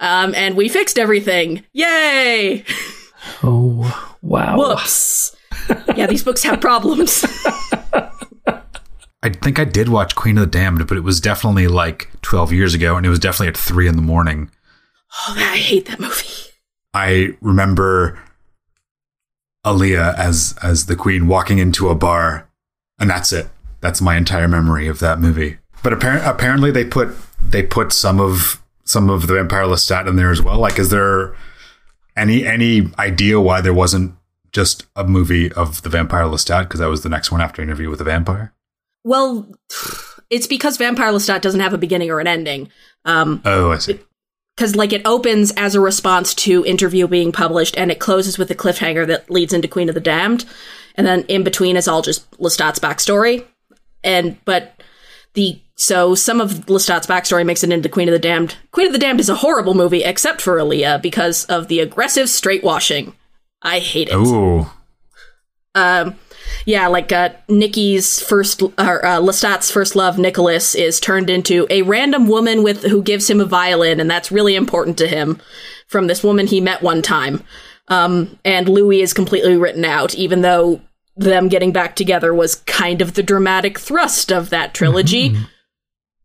[0.00, 1.64] Um, and we fixed everything.
[1.72, 2.64] Yay!
[3.42, 4.56] Oh, wow.
[4.56, 5.36] Whoops.
[5.96, 7.24] Yeah, these books have problems.
[9.20, 12.52] I think I did watch Queen of the Damned, but it was definitely like 12
[12.52, 14.50] years ago, and it was definitely at 3 in the morning.
[15.28, 16.28] oh, I hate that movie.
[16.94, 18.18] I remember
[19.64, 22.48] Aaliyah as as the queen walking into a bar,
[22.98, 23.48] and that's it.
[23.80, 25.58] That's my entire memory of that movie.
[25.82, 30.16] But apparent, apparently they put they put some of some of the Vampire Lestat in
[30.16, 30.58] there as well.
[30.58, 31.34] Like, is there
[32.16, 34.14] any any idea why there wasn't
[34.52, 36.64] just a movie of the Vampire Lestat?
[36.64, 38.52] Because that was the next one after Interview with the Vampire.
[39.04, 39.50] Well,
[40.30, 42.68] it's because Vampire Lestat doesn't have a beginning or an ending.
[43.04, 43.98] Um, Oh, I see.
[44.56, 48.50] because like it opens as a response to interview being published and it closes with
[48.50, 50.44] a cliffhanger that leads into queen of the damned
[50.96, 53.44] and then in between is all just lestat's backstory
[54.02, 54.82] and but
[55.34, 58.92] the so some of lestat's backstory makes it into queen of the damned queen of
[58.92, 63.14] the damned is a horrible movie except for Aaliyah because of the aggressive straight washing
[63.62, 64.14] i hate it.
[64.14, 64.72] Oh,
[65.74, 66.14] um
[66.64, 71.82] yeah like uh nikki's first or uh, lestat's first love nicholas is turned into a
[71.82, 75.40] random woman with who gives him a violin and that's really important to him
[75.86, 77.42] from this woman he met one time.
[77.88, 80.80] Um and louis is completely written out even though
[81.16, 85.36] them getting back together was kind of the dramatic thrust of that trilogy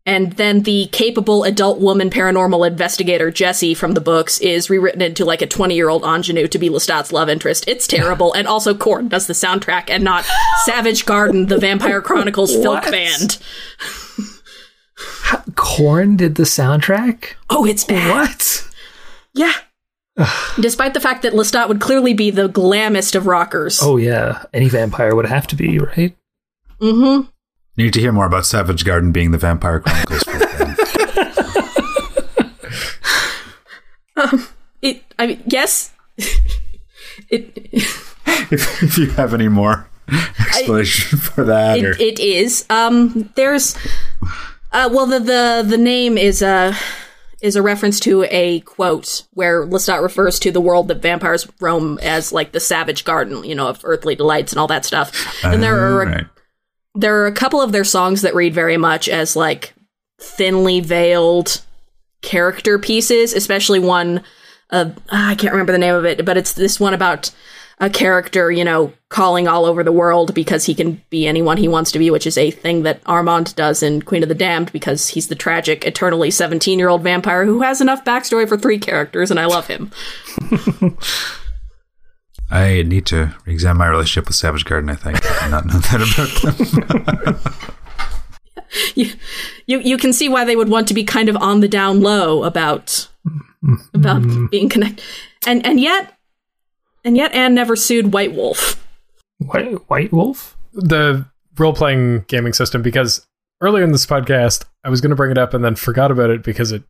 [0.05, 5.23] and then the capable adult woman paranormal investigator Jessie from the books is rewritten into
[5.23, 7.65] like a 20 year old ingenue to be Lestat's love interest.
[7.67, 8.33] It's terrible.
[8.33, 10.25] and also Korn does the soundtrack and not
[10.65, 13.37] Savage Garden, the Vampire Chronicles filk band.
[15.55, 17.35] Korn did the soundtrack?
[17.49, 18.09] Oh, it's bad.
[18.09, 18.67] What?
[19.33, 19.53] Yeah.
[20.59, 23.79] Despite the fact that Lestat would clearly be the glammest of rockers.
[23.81, 24.43] Oh, yeah.
[24.53, 26.15] Any vampire would have to be, right?
[26.79, 27.29] Mm-hmm.
[27.75, 30.23] Need to hear more about Savage Garden being the Vampire Chronicles.
[30.23, 30.49] filk.
[34.81, 35.93] It, I mean, yes.
[37.29, 39.87] it, if, if you have any more
[40.39, 42.65] explanation for that, or it, it is.
[42.69, 43.77] Um, there's,
[44.73, 46.75] uh, well, the, the, the name is a,
[47.41, 51.97] is a reference to a quote where Lestat refers to the world that vampires roam
[52.01, 55.41] as like the savage garden, you know, of earthly delights and all that stuff.
[55.45, 56.25] And there are, Right.
[56.95, 59.73] There are a couple of their songs that read very much as like
[60.19, 61.61] thinly veiled
[62.21, 64.23] character pieces, especially one
[64.69, 67.31] uh, I can't remember the name of it, but it's this one about
[67.79, 71.67] a character, you know, calling all over the world because he can be anyone he
[71.67, 74.71] wants to be, which is a thing that Armand does in Queen of the Damned
[74.71, 78.79] because he's the tragic, eternally 17 year old vampire who has enough backstory for three
[78.79, 79.91] characters, and I love him.
[82.49, 84.89] I need to examine my relationship with Savage Garden.
[84.89, 86.01] I think I did not know that
[87.23, 87.73] about them.
[88.95, 89.11] you,
[89.65, 92.01] you you can see why they would want to be kind of on the down
[92.01, 93.07] low about
[93.93, 94.47] about mm-hmm.
[94.47, 95.03] being connected,
[95.47, 96.17] and and yet
[97.03, 98.79] and yet Anne never sued White Wolf.
[99.39, 100.57] White, White Wolf?
[100.73, 101.25] The
[101.57, 103.27] role playing gaming system, because
[103.61, 106.29] earlier in this podcast, I was going to bring it up and then forgot about
[106.29, 106.83] it because it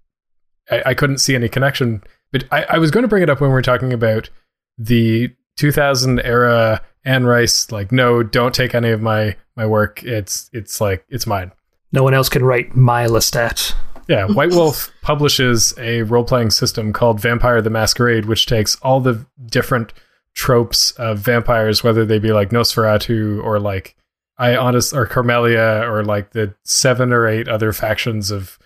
[0.70, 2.04] I, I couldn't see any connection.
[2.32, 4.30] But I, I was going to bring it up when we were talking about
[4.78, 10.04] the 2000 era Anne Rice, like, no, don't take any of my my work.
[10.04, 11.52] It's it's like it's mine.
[11.92, 13.74] No one else can write my Lestat.
[14.08, 19.00] Yeah, White Wolf publishes a role playing system called Vampire the Masquerade, which takes all
[19.00, 19.94] the different
[20.34, 23.96] tropes of vampires, whether they be like Nosferatu or like
[24.38, 28.58] I honest or Carmilla or like the seven or eight other factions of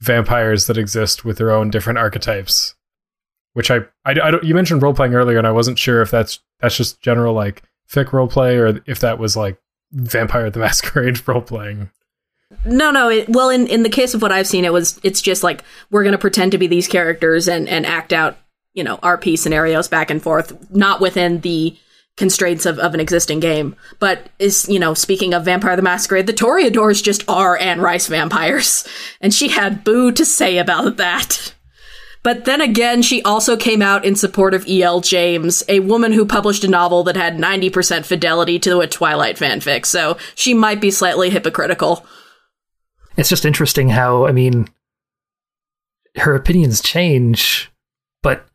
[0.00, 2.74] vampires that exist with their own different archetypes.
[3.54, 6.10] Which I, I, I don't, you mentioned role playing earlier, and I wasn't sure if
[6.10, 9.58] that's that's just general like fic role play or if that was like
[9.92, 11.90] Vampire the Masquerade role playing.
[12.64, 13.08] No, no.
[13.08, 15.64] It, well, in in the case of what I've seen, it was it's just like
[15.90, 18.36] we're going to pretend to be these characters and and act out
[18.74, 21.76] you know RP scenarios back and forth, not within the
[22.16, 23.74] constraints of, of an existing game.
[23.98, 28.06] But is you know speaking of Vampire the Masquerade, the Toreadors just are Anne Rice
[28.06, 28.86] vampires,
[29.20, 31.54] and she had boo to say about that.
[32.22, 35.00] But then again, she also came out in support of E.L.
[35.00, 39.84] James, a woman who published a novel that had 90% fidelity to a Twilight fanfic,
[39.86, 42.06] so she might be slightly hypocritical.
[43.16, 44.68] It's just interesting how, I mean,
[46.16, 47.70] her opinions change,
[48.22, 48.46] but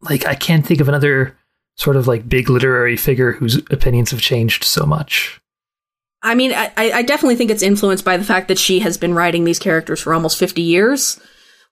[0.00, 1.36] like I can't think of another
[1.76, 5.40] sort of like big literary figure whose opinions have changed so much.
[6.22, 9.14] I mean, I, I definitely think it's influenced by the fact that she has been
[9.14, 11.20] writing these characters for almost 50 years,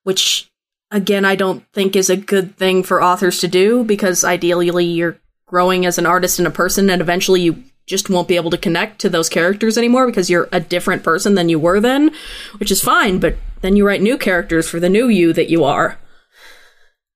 [0.03, 0.51] which,
[0.91, 5.19] again, I don't think is a good thing for authors to do because ideally you're
[5.47, 8.59] growing as an artist and a person, and eventually you just won't be able to
[8.59, 12.11] connect to those characters anymore because you're a different person than you were then,
[12.59, 15.65] which is fine, but then you write new characters for the new you that you
[15.65, 15.99] are.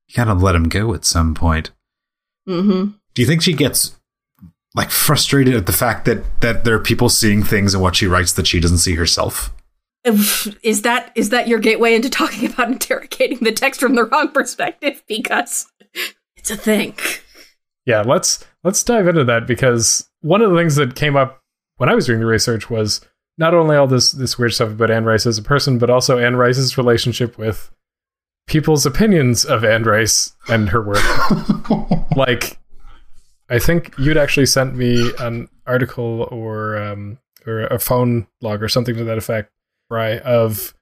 [0.09, 1.71] You kind of let him go at some point.
[2.47, 2.93] Mm-hmm.
[3.15, 3.99] Do you think she gets
[4.75, 8.07] like frustrated at the fact that that there are people seeing things in what she
[8.07, 9.53] writes that she doesn't see herself?
[10.63, 14.29] Is that is that your gateway into talking about interrogating the text from the wrong
[14.33, 15.03] perspective?
[15.07, 15.67] Because
[16.37, 16.95] it's a thing.
[17.87, 21.41] Yeah, let's let's dive into that because one of the things that came up
[21.77, 23.01] when I was doing the research was
[23.39, 26.19] not only all this this weird stuff about Anne Rice as a person, but also
[26.19, 27.71] Anne Rice's relationship with
[28.47, 31.03] people's opinions of Anne Rice and her work.
[32.17, 32.59] like,
[33.49, 38.69] I think you'd actually sent me an article or um, or a phone log or
[38.69, 39.53] something to that effect,
[39.91, 40.21] right?
[40.21, 40.75] Of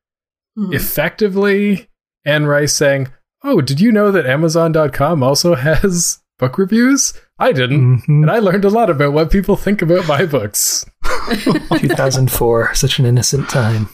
[0.57, 0.73] Hmm.
[0.73, 1.89] effectively
[2.25, 3.09] Anne Rice saying,
[3.45, 7.13] "Oh, did you know that Amazon.com also has book reviews?
[7.39, 8.09] I didn't, Mhm.
[8.09, 10.87] and I learned a lot about what people think about my books."
[11.79, 13.89] 2004, such an innocent time.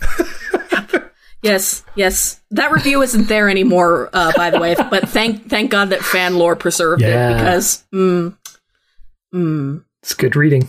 [1.43, 2.41] Yes, yes.
[2.53, 4.77] That review isn't there anymore, uh, by the way.
[4.77, 7.33] But thank thank God that fan lore preserved Yeah.
[7.33, 8.37] it because, mm,
[9.35, 10.69] mm, It's good reading.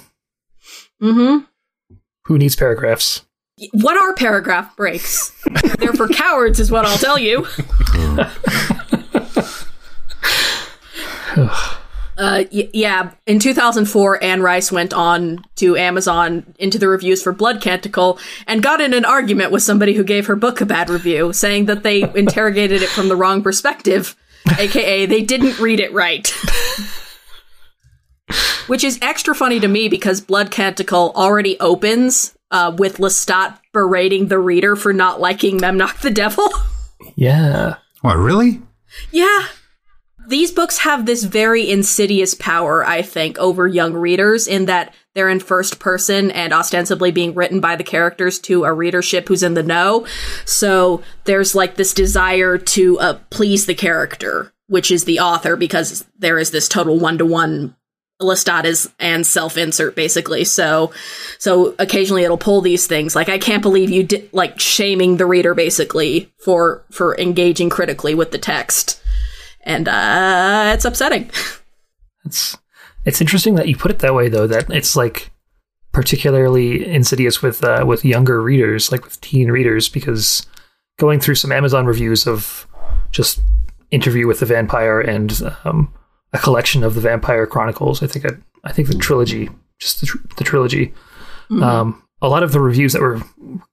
[0.99, 1.39] hmm
[2.25, 3.21] Who needs paragraphs?
[3.71, 5.31] What are paragraph breaks?
[5.79, 7.45] They're for cowards, is what I'll tell you.
[12.15, 17.33] Uh, y- yeah, in 2004, Anne Rice went on to Amazon into the reviews for
[17.33, 20.91] Blood Canticle and got in an argument with somebody who gave her book a bad
[20.91, 24.15] review, saying that they interrogated it from the wrong perspective,
[24.59, 26.31] aka they didn't read it right.
[28.67, 34.27] Which is extra funny to me because Blood Canticle already opens uh, with Lestat berating
[34.27, 36.47] the reader for not liking Memnoch the Devil.
[37.15, 37.75] Yeah.
[38.01, 38.61] What, really?
[39.11, 39.47] Yeah.
[40.27, 45.29] These books have this very insidious power, I think, over young readers in that they're
[45.29, 49.53] in first person and ostensibly being written by the characters to a readership who's in
[49.53, 50.07] the know.
[50.45, 56.05] So there's like this desire to uh, please the character, which is the author, because
[56.17, 57.75] there is this total one to one
[58.23, 60.43] Lestat is and self insert basically.
[60.43, 60.91] So,
[61.39, 65.25] so occasionally it'll pull these things like I can't believe you did like shaming the
[65.25, 69.01] reader basically for for engaging critically with the text,
[69.62, 71.29] and uh, it's upsetting.
[72.25, 72.57] It's
[73.03, 75.29] it's interesting that you put it that way though that it's like
[75.91, 80.47] particularly insidious with uh, with younger readers like with teen readers because
[80.97, 82.65] going through some Amazon reviews of
[83.12, 83.41] just
[83.91, 85.93] Interview with the Vampire and um,
[86.34, 88.02] a collection of the Vampire Chronicles.
[88.04, 88.32] I think I,
[88.63, 90.93] I think the trilogy, just the, tr- the trilogy.
[91.62, 93.22] Um, a lot of the reviews that were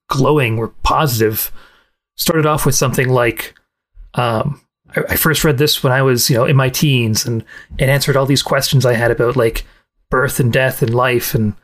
[0.09, 1.51] glowing were positive.
[2.15, 3.55] Started off with something like,
[4.13, 4.61] um,
[4.95, 7.43] I, I first read this when I was you know in my teens and
[7.79, 9.65] it answered all these questions I had about like
[10.09, 11.55] birth and death and life and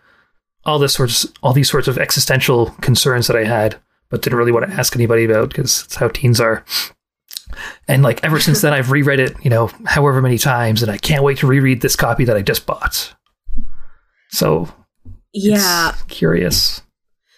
[0.65, 3.77] all this sorts all these sorts of existential concerns that I had,
[4.09, 6.65] but didn't really want to ask anybody about because that's how teens are.
[7.87, 10.97] And like ever since then, I've reread it, you know, however many times, and I
[10.97, 13.13] can't wait to reread this copy that I just bought.
[14.29, 14.69] So
[15.33, 15.89] Yeah.
[15.89, 16.81] it's curious.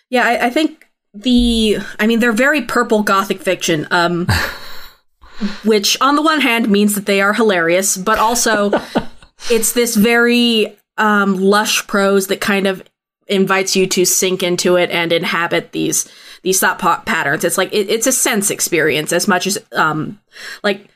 [0.10, 3.88] Yeah, I, I think the I mean they're very purple gothic fiction.
[3.92, 4.28] Um
[5.64, 8.72] which on the one hand means that they are hilarious, but also
[9.52, 12.84] it's this very um lush prose that kind of
[13.30, 16.12] invites you to sink into it and inhabit these
[16.42, 17.44] these thought pa- patterns.
[17.44, 20.20] It's like it, it's a sense experience as much as um
[20.64, 20.90] like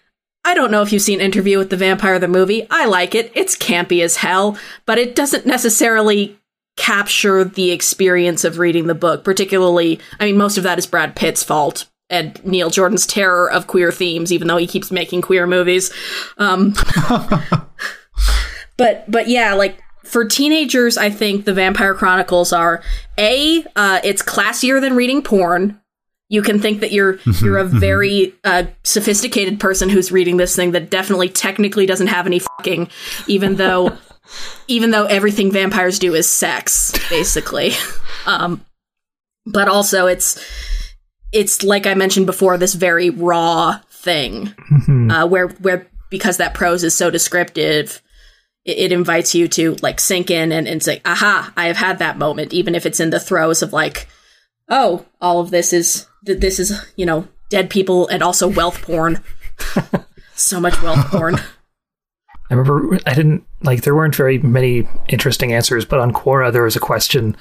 [0.45, 2.67] I don't know if you've seen Interview with the Vampire the movie.
[2.69, 3.31] I like it.
[3.33, 6.37] It's campy as hell, but it doesn't necessarily
[6.75, 9.23] capture the experience of reading the book.
[9.23, 13.67] Particularly, I mean, most of that is Brad Pitt's fault and Neil Jordan's terror of
[13.67, 15.93] queer themes, even though he keeps making queer movies.
[16.37, 16.73] Um,
[18.77, 22.83] but but yeah, like for teenagers, I think the Vampire Chronicles are
[23.17, 25.79] a uh, it's classier than reading porn.
[26.29, 30.71] You can think that you're you're a very uh, sophisticated person who's reading this thing
[30.71, 32.89] that definitely technically doesn't have any fucking,
[33.27, 33.97] even though
[34.67, 37.71] even though everything vampires do is sex, basically.
[38.25, 38.65] um,
[39.45, 40.39] but also it's
[41.31, 44.53] it's like I mentioned before, this very raw thing
[45.11, 48.02] uh, where where because that prose is so descriptive,
[48.65, 51.53] it, it invites you to like sink in and, and say, "Aha!
[51.55, 54.07] I have had that moment," even if it's in the throes of like,
[54.69, 58.81] "Oh, all of this is th- this is you know dead people and also wealth
[58.81, 59.21] porn."
[60.35, 61.35] so much wealth porn.
[62.49, 66.63] I remember I didn't like there weren't very many interesting answers, but on Quora there
[66.63, 67.35] was a question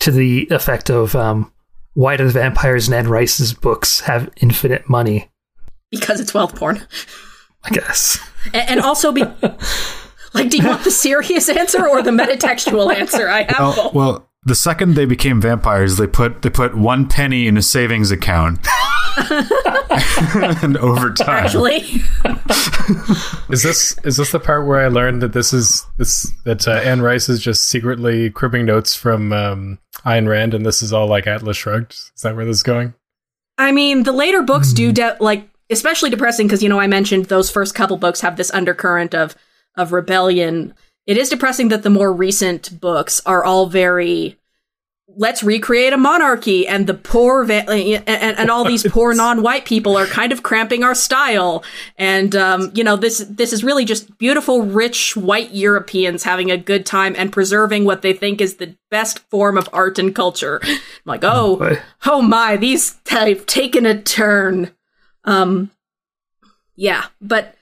[0.00, 1.50] to the effect of um,
[1.94, 5.30] why do the vampires in Anne Rice's books have infinite money?
[5.90, 6.82] because it's wealth porn.
[7.64, 8.18] I guess.
[8.52, 9.22] and, and also be
[10.34, 13.28] like, do you want the serious answer or the metatextual answer?
[13.28, 13.94] I have Oh, both.
[13.94, 18.10] well, the second they became vampires, they put they put one penny in a savings
[18.10, 18.58] account,
[20.62, 21.78] and over time, Actually,
[23.48, 26.72] Is this is this the part where I learned that this is this that uh,
[26.72, 31.06] Anne Rice is just secretly cribbing notes from um, Ayn Rand, and this is all
[31.06, 31.92] like Atlas Shrugged?
[31.92, 32.94] Is that where this is going?
[33.56, 37.26] I mean, the later books do de- like especially depressing because you know I mentioned
[37.26, 39.34] those first couple books have this undercurrent of
[39.76, 40.74] of rebellion.
[41.06, 44.38] It is depressing that the more recent books are all very
[45.16, 49.96] let's recreate a monarchy and the poor va- and, and, all these poor non-white people
[49.96, 51.62] are kind of cramping our style
[51.96, 56.56] and um, you know this this is really just beautiful rich white europeans having a
[56.56, 60.60] good time and preserving what they think is the best form of art and culture
[60.64, 61.78] I'm like oh boy.
[62.06, 64.72] oh my these have taken a turn
[65.24, 65.70] um
[66.76, 67.54] yeah but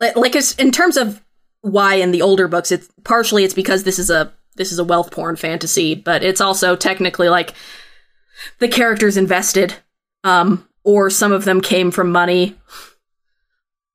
[0.00, 1.23] like in terms of
[1.64, 4.84] why in the older books it's partially it's because this is a this is a
[4.84, 7.54] wealth porn fantasy but it's also technically like
[8.58, 9.74] the characters invested
[10.24, 12.54] um or some of them came from money.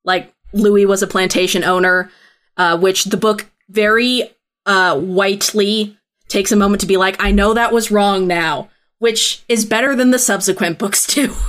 [0.04, 2.10] Like louis was a plantation owner
[2.56, 4.28] uh which the book very
[4.66, 9.44] uh whitely takes a moment to be like i know that was wrong now which
[9.48, 11.32] is better than the subsequent books too.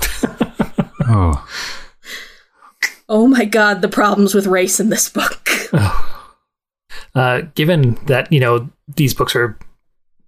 [1.13, 1.45] Oh,
[3.09, 5.49] oh my god the problems with race in this book
[7.13, 9.57] Uh, given that you know these books are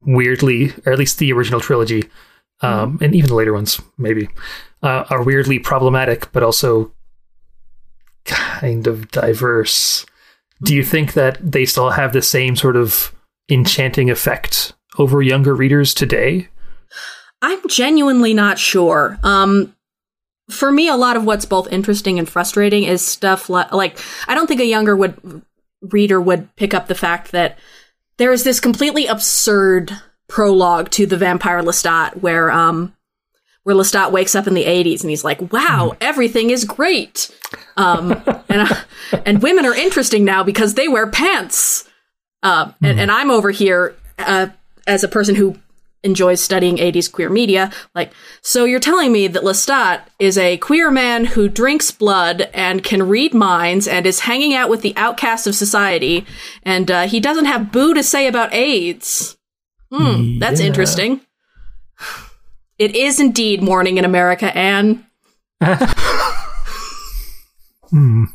[0.01, 2.03] weirdly, or at least the original trilogy,
[2.61, 4.27] um, and even the later ones maybe,
[4.81, 6.91] uh, are weirdly problematic, but also
[8.25, 10.05] kind of diverse.
[10.61, 13.13] Do you think that they still have the same sort of
[13.49, 16.47] enchanting effect over younger readers today?
[17.41, 19.19] I'm genuinely not sure.
[19.23, 19.75] Um,
[20.49, 24.35] for me, a lot of what's both interesting and frustrating is stuff li- like I
[24.35, 25.43] don't think a younger would
[25.91, 27.57] reader would pick up the fact that
[28.17, 29.91] there is this completely absurd
[30.27, 32.95] prologue to the Vampire Lestat where um
[33.63, 37.31] where Lestat wakes up in the 80s and he's like, "Wow, everything is great."
[37.77, 38.11] Um,
[38.49, 38.75] and uh,
[39.25, 41.89] and women are interesting now because they wear pants.
[42.41, 44.47] Uh, and, and I'm over here uh,
[44.85, 45.55] as a person who
[46.03, 47.71] enjoys studying 80s queer media.
[47.95, 52.83] Like, so you're telling me that Lestat is a queer man who drinks blood and
[52.83, 56.25] can read minds and is hanging out with the outcasts of society,
[56.63, 59.37] and uh, he doesn't have boo to say about AIDS.
[59.91, 60.67] Hmm, that's Yeah.
[60.67, 61.21] interesting.
[62.79, 65.05] It is indeed morning in America, Anne.
[67.89, 68.25] Hmm.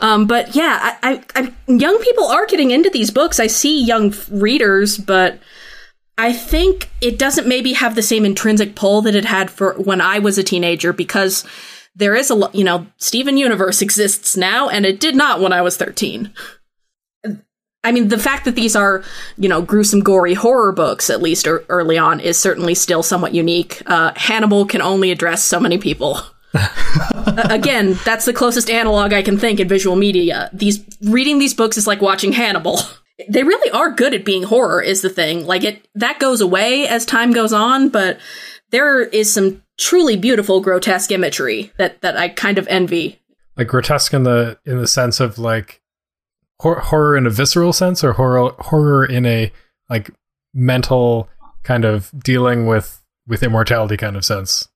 [0.00, 3.40] Um, but yeah, I, I, I, young people are getting into these books.
[3.40, 5.40] I see young f- readers, but
[6.16, 10.00] I think it doesn't maybe have the same intrinsic pull that it had for when
[10.00, 11.44] I was a teenager because
[11.96, 15.52] there is a lo- you know Steven Universe exists now, and it did not when
[15.52, 16.32] I was thirteen.
[17.84, 19.04] I mean, the fact that these are,
[19.36, 23.34] you know, gruesome, gory horror books, at least er- early on, is certainly still somewhat
[23.34, 23.82] unique.
[23.84, 26.18] Uh, Hannibal can only address so many people.
[26.56, 30.50] Uh, again, that's the closest analog I can think in visual media.
[30.52, 32.78] These reading these books is like watching Hannibal.
[33.28, 35.46] They really are good at being horror, is the thing.
[35.46, 38.18] Like it that goes away as time goes on, but
[38.70, 43.20] there is some truly beautiful grotesque imagery that that I kind of envy.
[43.56, 45.80] Like grotesque in the in the sense of like
[46.60, 49.52] hor- horror in a visceral sense, or horror horror in a
[49.88, 50.10] like
[50.52, 51.28] mental
[51.62, 54.68] kind of dealing with with immortality kind of sense.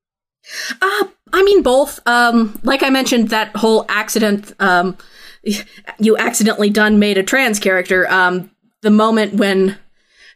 [0.81, 1.99] Uh, I mean both.
[2.07, 4.53] Um, like I mentioned, that whole accident.
[4.61, 4.97] Um,
[5.99, 8.11] you accidentally done made a trans character.
[8.11, 8.51] Um,
[8.83, 9.79] the moment when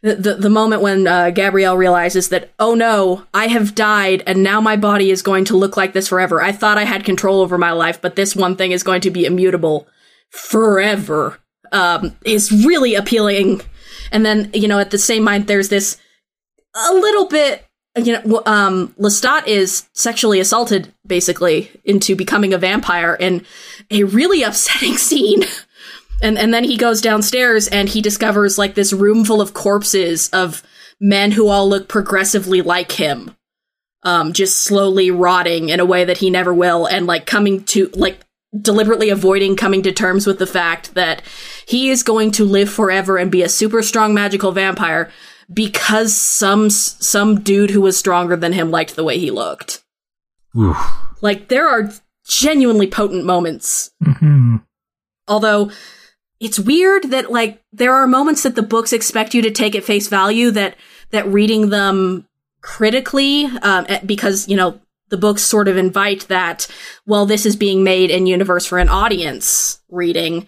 [0.03, 4.43] the, the, the moment when uh, Gabrielle realizes that, oh no, I have died and
[4.43, 6.41] now my body is going to look like this forever.
[6.41, 9.09] I thought I had control over my life, but this one thing is going to
[9.09, 9.87] be immutable
[10.29, 11.39] forever.
[11.71, 13.61] Um, is really appealing.
[14.11, 15.97] And then, you know, at the same mind, there's this
[16.75, 23.15] a little bit, you know, um, Lestat is sexually assaulted basically into becoming a vampire
[23.15, 23.45] in
[23.91, 25.43] a really upsetting scene.
[26.21, 30.29] And and then he goes downstairs and he discovers like this room full of corpses
[30.29, 30.63] of
[30.99, 33.35] men who all look progressively like him.
[34.05, 37.89] Um, just slowly rotting in a way that he never will, and like coming to
[37.93, 38.19] like
[38.59, 41.21] deliberately avoiding coming to terms with the fact that
[41.65, 45.09] he is going to live forever and be a super strong magical vampire
[45.51, 49.83] because some some dude who was stronger than him liked the way he looked.
[50.55, 50.75] Ooh.
[51.21, 51.91] Like there are
[52.25, 54.57] genuinely potent moments hmm
[55.27, 55.71] Although
[56.39, 59.83] it's weird that like there are moments that the books expect you to take at
[59.83, 60.75] face value that
[61.11, 62.27] that reading them
[62.61, 64.79] critically um, because you know
[65.09, 66.67] the books sort of invite that
[67.05, 70.47] well this is being made in universe for an audience reading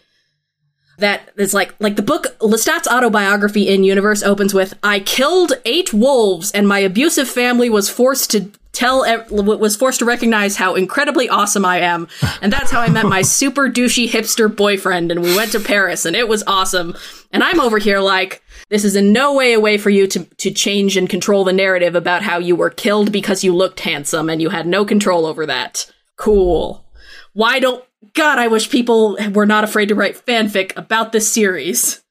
[0.98, 5.94] that is like like the book Lestat's autobiography in universe opens with I killed eight
[5.94, 11.30] wolves and my abusive family was forced to tell was forced to recognize how incredibly
[11.30, 12.08] awesome I am.
[12.42, 16.06] And that's how I met my super douchey hipster boyfriend and we went to Paris
[16.06, 16.96] and it was awesome.
[17.32, 20.24] And I'm over here like this is in no way a way for you to
[20.24, 24.30] to change and control the narrative about how you were killed because you looked handsome
[24.30, 25.92] and you had no control over that.
[26.18, 26.86] Cool.
[27.34, 27.84] Why don't
[28.16, 32.02] God, I wish people were not afraid to write fanfic about this series.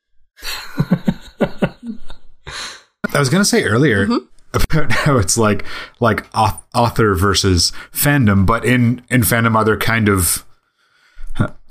[3.14, 4.26] I was going to say earlier mm-hmm.
[4.52, 5.64] about how it's like
[6.00, 10.44] like author versus fandom, but in in fandom, are there kind of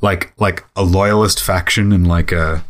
[0.01, 2.63] like like a loyalist faction and like a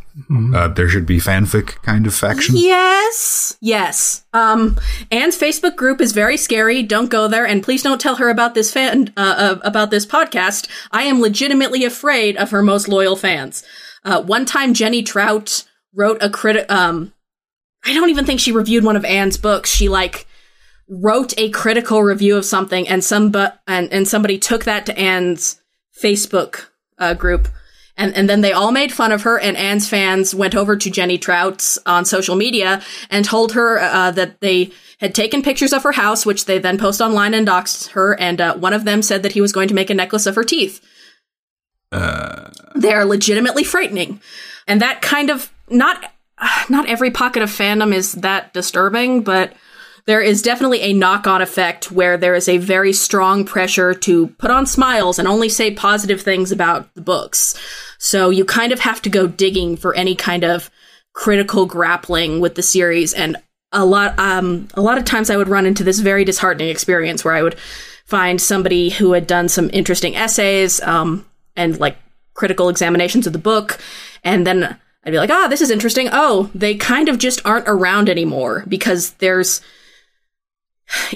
[0.54, 2.54] uh, there should be fanfic kind of faction?
[2.56, 3.56] Yes.
[3.60, 4.24] Yes.
[4.32, 4.78] Um,
[5.10, 6.82] Anne's Facebook group is very scary.
[6.82, 10.06] Don't go there, and please don't tell her about this fan uh, uh, about this
[10.06, 10.68] podcast.
[10.92, 13.64] I am legitimately afraid of her most loyal fans.
[14.04, 16.70] Uh, one time, Jenny Trout wrote a critic.
[16.70, 17.12] Um,
[17.84, 19.70] I don't even think she reviewed one of Anne's books.
[19.70, 20.26] She like
[20.88, 24.98] wrote a critical review of something, and some but and and somebody took that to
[24.98, 25.60] Anne's
[26.00, 26.66] Facebook
[26.98, 27.48] uh, group.
[27.96, 30.90] And, and then they all made fun of her, and Anne's fans went over to
[30.90, 35.84] Jenny Trout's on social media and told her uh, that they had taken pictures of
[35.84, 38.18] her house, which they then post online and doxed her.
[38.18, 40.34] And uh, one of them said that he was going to make a necklace of
[40.34, 40.80] her teeth.
[42.74, 44.20] they are legitimately frightening,
[44.66, 46.12] and that kind of not
[46.68, 49.52] not every pocket of fandom is that disturbing, but
[50.06, 54.28] there is definitely a knock on effect where there is a very strong pressure to
[54.38, 57.58] put on smiles and only say positive things about the books.
[57.98, 60.70] So you kind of have to go digging for any kind of
[61.14, 63.36] critical grappling with the series and
[63.70, 67.24] a lot um a lot of times I would run into this very disheartening experience
[67.24, 67.56] where I would
[68.04, 71.24] find somebody who had done some interesting essays um
[71.54, 71.96] and like
[72.34, 73.78] critical examinations of the book
[74.24, 76.08] and then I'd be like, "Ah, this is interesting.
[76.10, 79.60] Oh, they kind of just aren't around anymore because there's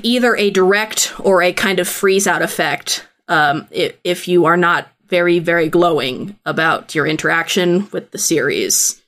[0.03, 4.57] either a direct or a kind of freeze out effect um, if, if you are
[4.57, 9.03] not very, very glowing about your interaction with the series.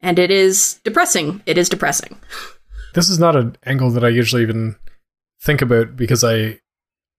[0.00, 1.42] And it is depressing.
[1.46, 2.18] It is depressing.
[2.94, 4.76] This is not an angle that I usually even
[5.42, 6.60] think about because I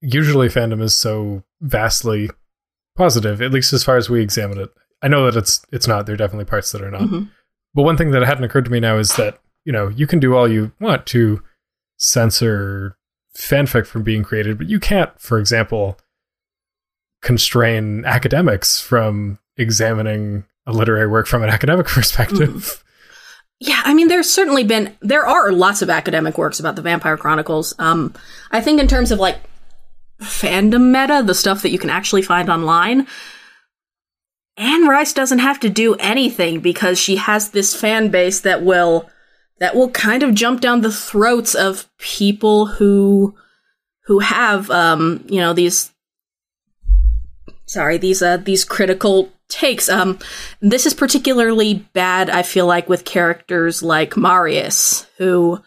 [0.01, 2.29] usually fandom is so vastly
[2.95, 4.69] positive, at least as far as we examine it.
[5.01, 6.05] I know that it's it's not.
[6.05, 7.01] There are definitely parts that are not.
[7.01, 7.29] Mhm.
[7.73, 10.19] But one thing that hadn't occurred to me now is that you know you can
[10.19, 11.41] do all you want to
[11.99, 12.97] censor
[13.37, 15.99] fanfic from being created, but you can't, for example,
[17.21, 22.49] constrain academics from examining a literary work from an academic perspective.
[22.49, 22.83] Mm.
[23.61, 27.17] Yeah, I mean, there's certainly been there are lots of academic works about the Vampire
[27.17, 27.75] Chronicles.
[27.77, 28.13] Um,
[28.51, 29.37] I think in terms of like
[30.21, 33.05] fandom meta, the stuff that you can actually find online,
[34.55, 39.09] Anne Rice doesn't have to do anything because she has this fan base that will
[39.59, 43.35] that will kind of jump down the throats of people who
[44.05, 45.91] who have um, you know these
[47.65, 49.89] sorry these uh these critical takes.
[49.89, 50.19] Um,
[50.61, 55.59] this is particularly bad, I feel like, with characters like Marius, who,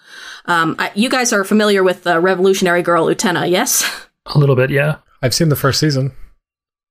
[0.46, 4.06] um, I, you guys are familiar with the Revolutionary Girl Utena, yes?
[4.26, 4.98] A little bit, yeah.
[5.20, 6.12] I've seen the first season,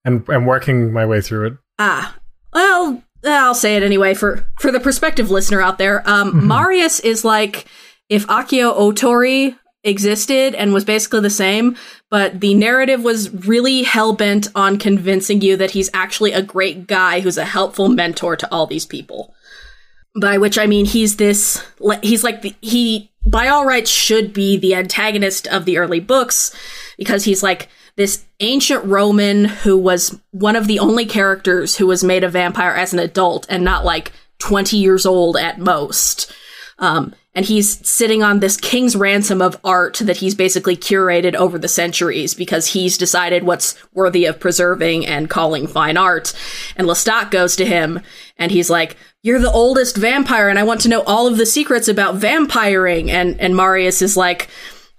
[0.06, 1.54] and I'm working my way through it.
[1.80, 2.16] Ah,
[2.54, 6.07] well, I'll say it anyway for for the prospective listener out there.
[6.09, 6.47] Um, mm-hmm.
[6.47, 7.65] Marius is like
[8.09, 11.76] if Akio Otori existed and was basically the same,
[12.09, 16.88] but the narrative was really hell bent on convincing you that he's actually a great
[16.88, 19.34] guy who's a helpful mentor to all these people.
[20.19, 21.65] By which I mean he's this,
[22.03, 26.53] he's like the, he, by all rights, should be the antagonist of the early books
[26.97, 32.03] because he's like this ancient Roman who was one of the only characters who was
[32.03, 36.31] made a vampire as an adult and not like 20 years old at most.
[36.79, 41.57] Um, and he's sitting on this king's ransom of art that he's basically curated over
[41.57, 46.33] the centuries because he's decided what's worthy of preserving and calling fine art.
[46.75, 48.01] And Lestat goes to him
[48.37, 51.45] and he's like, "You're the oldest vampire, and I want to know all of the
[51.45, 54.49] secrets about vampiring." And and Marius is like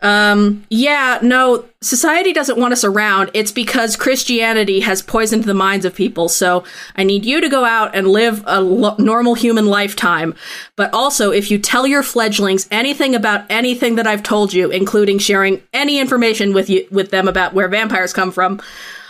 [0.02, 3.30] um, yeah, no, society doesn't want us around.
[3.34, 6.28] It's because Christianity has poisoned the minds of people.
[6.28, 6.64] So
[6.96, 10.34] I need you to go out and live a lo- normal human lifetime.
[10.76, 15.18] But also, if you tell your fledglings anything about anything that I've told you, including
[15.18, 18.60] sharing any information with you, with them about where vampires come from,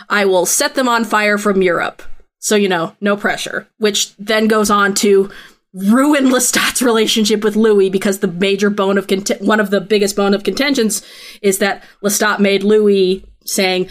[0.09, 2.03] I will set them on fire from Europe.
[2.37, 5.31] So, you know, no pressure, which then goes on to
[5.73, 10.15] ruin Lestat's relationship with Louis because the major bone of cont- one of the biggest
[10.15, 11.01] bone of contentions
[11.41, 13.89] is that Lestat made Louis saying,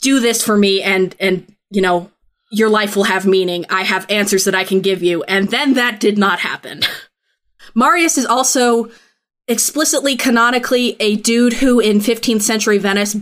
[0.00, 2.10] "Do this for me, and and you know
[2.50, 3.66] your life will have meaning.
[3.70, 6.82] I have answers that I can give you," and then that did not happen.
[7.74, 8.90] Marius is also
[9.48, 13.16] explicitly canonically a dude who in 15th century Venice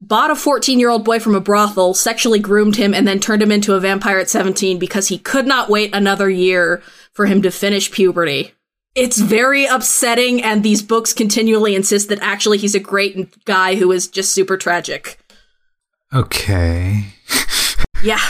[0.00, 3.42] bought a 14 year old boy from a brothel, sexually groomed him, and then turned
[3.42, 6.82] him into a vampire at 17 because he could not wait another year
[7.12, 8.52] for him to finish puberty.
[8.94, 13.92] It's very upsetting, and these books continually insist that actually he's a great guy who
[13.92, 15.18] is just super tragic.
[16.14, 17.04] Okay.
[18.02, 18.20] yeah.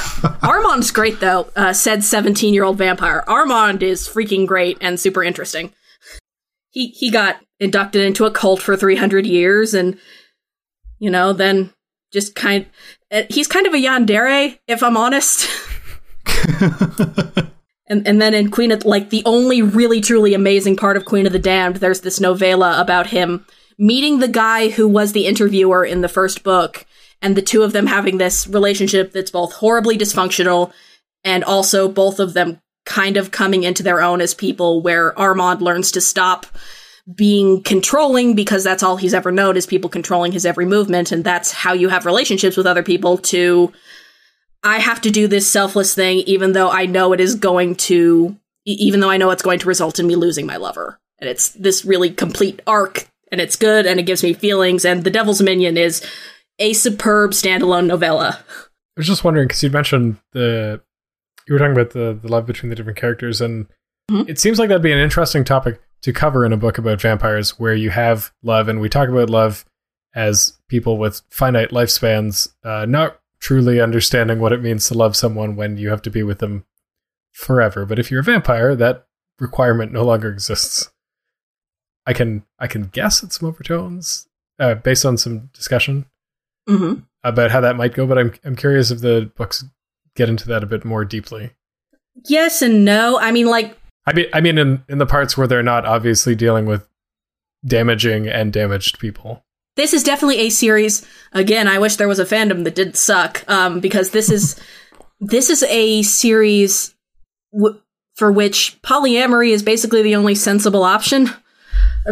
[0.42, 3.22] Armand's great, though, uh, said 17 year old vampire.
[3.28, 5.72] Armand is freaking great and super interesting.
[6.70, 9.98] He, he got inducted into a cult for 300 years and
[10.98, 11.70] you know, then
[12.12, 12.66] just kind
[13.10, 15.48] uh, he's kind of a yandere, if I'm honest.
[17.86, 21.26] and and then in Queen of like the only really truly amazing part of Queen
[21.26, 23.44] of the Damned, there's this novella about him
[23.78, 26.86] meeting the guy who was the interviewer in the first book,
[27.20, 30.72] and the two of them having this relationship that's both horribly dysfunctional
[31.24, 35.60] and also both of them kind of coming into their own as people where Armand
[35.60, 36.46] learns to stop
[37.14, 41.22] being controlling because that's all he's ever known is people controlling his every movement and
[41.22, 43.72] that's how you have relationships with other people to
[44.64, 48.36] I have to do this selfless thing even though I know it is going to
[48.64, 50.98] even though I know it's going to result in me losing my lover.
[51.20, 55.04] And it's this really complete arc and it's good and it gives me feelings and
[55.04, 56.04] The Devil's Minion is
[56.58, 58.40] a superb standalone novella.
[58.50, 60.80] I was just wondering because you mentioned the
[61.46, 63.66] you were talking about the the love between the different characters and
[64.10, 64.28] mm-hmm.
[64.28, 67.58] it seems like that'd be an interesting topic to cover in a book about vampires
[67.58, 69.64] where you have love and we talk about love
[70.14, 75.56] as people with finite lifespans uh, not truly understanding what it means to love someone
[75.56, 76.64] when you have to be with them
[77.32, 77.84] forever.
[77.84, 79.06] But if you're a vampire that
[79.38, 80.90] requirement no longer exists.
[82.06, 84.28] I can i can guess at some overtones
[84.58, 86.06] uh, based on some discussion
[86.68, 87.00] mm-hmm.
[87.24, 89.64] about how that might go but i'm i'm curious if the books
[90.14, 91.52] get into that a bit more deeply.
[92.24, 93.18] Yes and no.
[93.18, 96.34] I mean like I mean, I mean, in in the parts where they're not obviously
[96.34, 96.88] dealing with
[97.66, 99.44] damaging and damaged people.
[99.76, 101.06] This is definitely a series.
[101.32, 104.58] Again, I wish there was a fandom that didn't suck, um, because this is
[105.20, 106.94] this is a series
[107.52, 107.80] w-
[108.14, 111.30] for which polyamory is basically the only sensible option.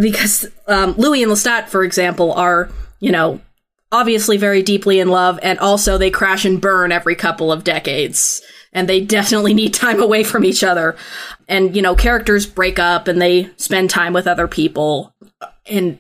[0.01, 2.69] Because um, Louis and Lestat, for example, are
[2.99, 3.41] you know
[3.93, 8.43] obviously very deeply in love, and also they crash and burn every couple of decades
[8.75, 10.97] and they definitely need time away from each other.
[11.49, 15.15] And, you know, characters break up and they spend time with other people.
[15.67, 15.99] And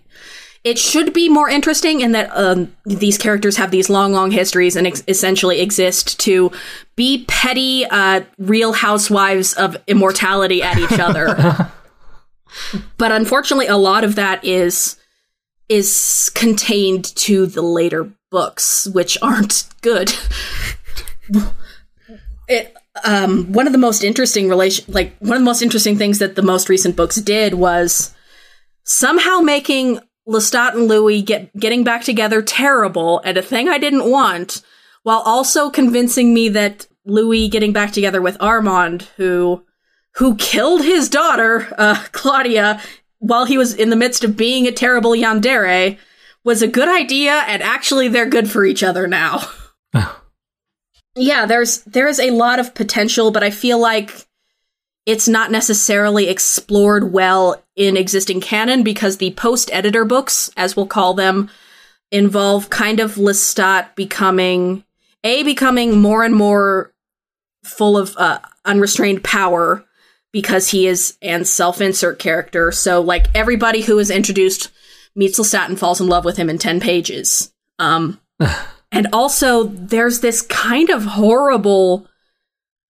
[0.64, 4.76] it should be more interesting in that um, these characters have these long, long histories
[4.76, 6.50] and ex- essentially exist to
[6.96, 11.70] be petty, uh, real housewives of immortality at each other.
[12.96, 14.96] but unfortunately, a lot of that is
[15.68, 20.12] is contained to the later books, which aren't good.
[22.48, 26.20] it um, one of the most interesting relation, like one of the most interesting things
[26.20, 28.14] that the most recent books did was
[28.84, 34.10] somehow making Lestat and Louis get getting back together terrible and a thing I didn't
[34.10, 34.62] want,
[35.02, 39.64] while also convincing me that Louis getting back together with Armand, who
[40.16, 42.80] who killed his daughter, uh, Claudia,
[43.18, 45.98] while he was in the midst of being a terrible yandere,
[46.44, 49.42] was a good idea, and actually they're good for each other now.
[51.16, 54.26] yeah, there's there's a lot of potential, but I feel like
[55.06, 60.86] it's not necessarily explored well in existing canon because the post editor books, as we'll
[60.86, 61.50] call them,
[62.10, 64.84] involve kind of Lestat becoming
[65.22, 66.92] a becoming more and more
[67.64, 69.84] full of uh, unrestrained power
[70.32, 72.72] because he is an self-insert character.
[72.72, 74.70] So like everybody who is introduced
[75.14, 77.52] meets Lestat and falls in love with him in 10 pages.
[77.78, 78.20] Um
[78.94, 82.06] and also there's this kind of horrible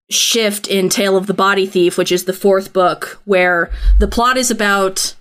[0.10, 4.38] shift in Tale of the Body Thief, which is the fourth book, where the plot
[4.38, 5.16] is about,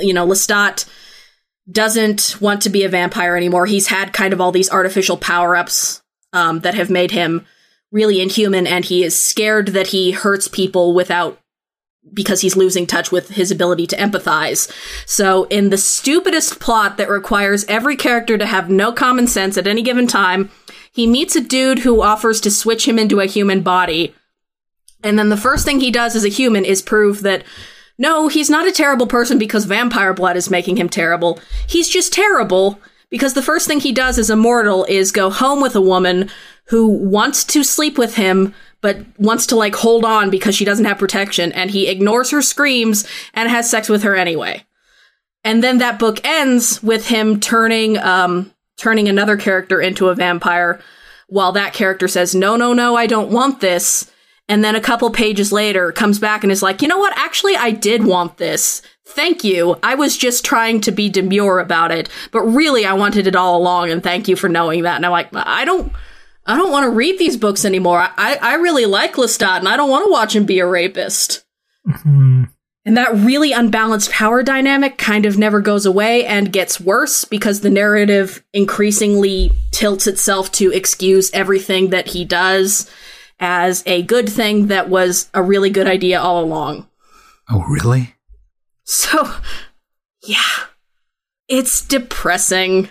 [0.00, 0.88] you know, Lestat
[1.70, 3.66] doesn't want to be a vampire anymore.
[3.66, 6.02] He's had kind of all these artificial power ups
[6.32, 7.46] um, that have made him
[7.90, 11.40] really inhuman, and he is scared that he hurts people without
[12.12, 14.70] because he's losing touch with his ability to empathize.
[15.06, 19.66] So, in the stupidest plot that requires every character to have no common sense at
[19.66, 20.50] any given time,
[20.92, 24.14] he meets a dude who offers to switch him into a human body.
[25.02, 27.44] And then the first thing he does as a human is prove that
[27.98, 31.40] no, he's not a terrible person because vampire blood is making him terrible.
[31.66, 32.78] He's just terrible
[33.10, 36.30] because the first thing he does as a mortal is go home with a woman
[36.66, 40.84] who wants to sleep with him but wants to like hold on because she doesn't
[40.84, 44.64] have protection and he ignores her screams and has sex with her anyway.
[45.44, 50.80] And then that book ends with him turning um turning another character into a vampire
[51.28, 54.10] while that character says, No, no, no, I don't want this.
[54.48, 57.16] And then a couple pages later comes back and is like, You know what?
[57.18, 58.82] Actually, I did want this.
[59.04, 59.76] Thank you.
[59.82, 63.56] I was just trying to be demure about it, but really I wanted it all
[63.56, 64.96] along and thank you for knowing that.
[64.96, 65.92] And I'm like, I don't
[66.46, 67.98] I don't want to read these books anymore.
[68.16, 71.44] I, I really like Lestat and I don't want to watch him be a rapist.
[71.86, 72.44] Mm-hmm.
[72.84, 77.60] And that really unbalanced power dynamic kind of never goes away and gets worse because
[77.60, 82.88] the narrative increasingly tilts itself to excuse everything that he does
[83.40, 86.88] as a good thing that was a really good idea all along.
[87.50, 88.14] Oh, really?
[88.84, 89.34] So,
[90.22, 90.40] yeah.
[91.48, 92.88] It's depressing.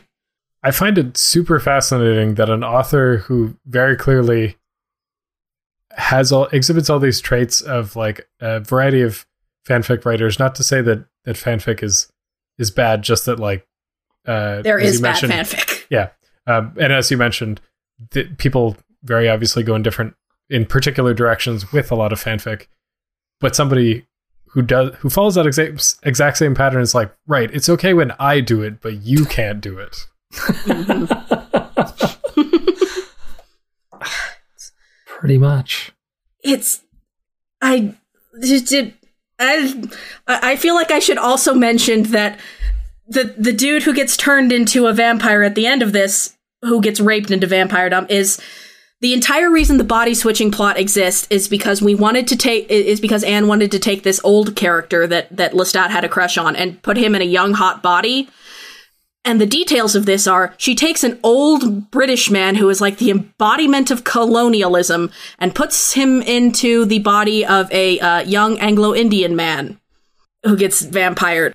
[0.65, 4.57] I find it super fascinating that an author who very clearly
[5.91, 9.27] has all exhibits all these traits of like a variety of
[9.67, 10.39] fanfic writers.
[10.39, 12.11] Not to say that that fanfic is
[12.57, 13.67] is bad, just that like
[14.25, 15.85] uh, There is bad fanfic.
[15.91, 16.09] Yeah,
[16.47, 17.61] um, and as you mentioned,
[18.09, 20.15] th- people very obviously go in different,
[20.49, 22.65] in particular directions with a lot of fanfic.
[23.39, 24.07] But somebody
[24.47, 28.13] who does who follows that exact exact same pattern is like, right, it's okay when
[28.17, 30.07] I do it, but you can't do it.
[35.05, 35.93] Pretty much.
[36.43, 36.81] it's
[37.61, 37.95] I
[38.41, 38.93] did
[39.39, 39.89] I
[40.27, 42.39] I feel like I should also mention that
[43.07, 46.81] the the dude who gets turned into a vampire at the end of this, who
[46.81, 48.41] gets raped into vampiredom, is
[49.01, 52.99] the entire reason the body switching plot exists is because we wanted to take is
[52.99, 56.55] because Anne wanted to take this old character that that Lestat had a crush on
[56.55, 58.29] and put him in a young hot body.
[59.25, 62.99] And the details of this are she takes an old British man who is like
[62.99, 68.93] the embodiment of colonialism and puts him into the body of a uh, young Anglo
[68.93, 69.79] Indian man
[70.43, 71.53] who gets vampired.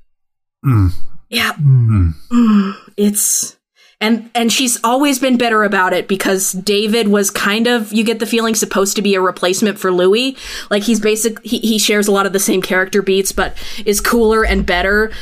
[0.64, 0.92] Mm.
[1.28, 2.14] Yeah, Mm.
[2.32, 3.56] Mm, it's
[4.00, 8.18] and and she's always been bitter about it because David was kind of you get
[8.18, 10.36] the feeling supposed to be a replacement for Louis.
[10.70, 13.56] Like he's basic he, he shares a lot of the same character beats but
[13.86, 15.12] is cooler and better.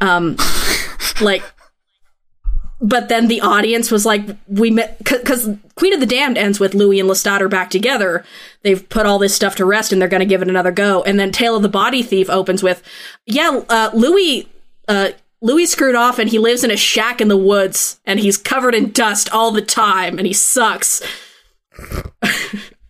[0.00, 0.36] Um
[1.20, 1.42] like
[2.80, 6.74] but then the audience was like we met because Queen of the Damned ends with
[6.74, 8.24] Louis and Lestat are back together.
[8.62, 11.02] They've put all this stuff to rest and they're going to give it another go.
[11.02, 12.82] And then Tale of the Body Thief opens with
[13.24, 14.48] yeah, uh, Louis
[14.88, 15.10] uh
[15.40, 18.74] Louis screwed off and he lives in a shack in the woods and he's covered
[18.74, 21.02] in dust all the time and he sucks.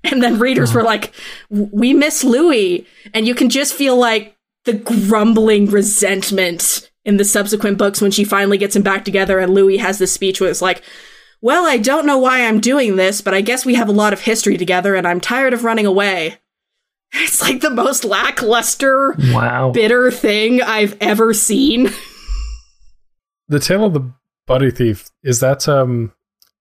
[0.04, 1.12] and then readers were like,
[1.50, 2.86] we miss Louis.
[3.12, 8.24] And you can just feel like the grumbling resentment in the subsequent books when she
[8.24, 10.82] finally gets him back together and Louis has this speech where it's like,
[11.40, 14.12] well, I don't know why I'm doing this, but I guess we have a lot
[14.12, 16.36] of history together and I'm tired of running away.
[17.12, 19.70] It's like the most lackluster, Wow.
[19.70, 21.88] bitter thing I've ever seen.
[23.48, 24.12] The Tale of the
[24.46, 26.12] Body Thief is that um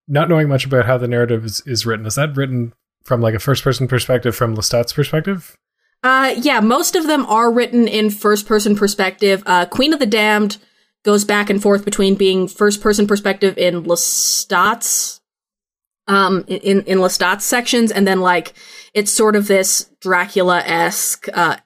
[0.06, 2.06] not knowing much about how the narrative is, is written.
[2.06, 2.72] Is that written
[3.02, 5.56] from like a first person perspective from Lestat's perspective?
[6.02, 9.42] Uh, yeah, most of them are written in first person perspective.
[9.46, 10.58] Uh, Queen of the Damned
[11.04, 15.20] goes back and forth between being first person perspective in Lestat's,
[16.06, 18.54] um, in, in Lestat's sections, and then like,
[18.94, 21.56] it's sort of this Dracula esque, uh,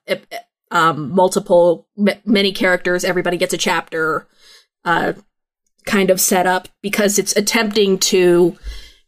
[0.71, 4.27] um, multiple, m- many characters, everybody gets a chapter,
[4.85, 5.13] uh,
[5.87, 8.57] kind of setup because it's attempting to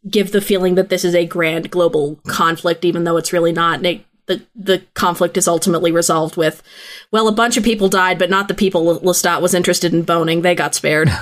[0.09, 3.77] give the feeling that this is a grand global conflict, even though it's really not.
[3.77, 6.63] And it, the the conflict is ultimately resolved with,
[7.11, 10.41] well, a bunch of people died, but not the people Lestat was interested in boning.
[10.41, 11.09] They got spared.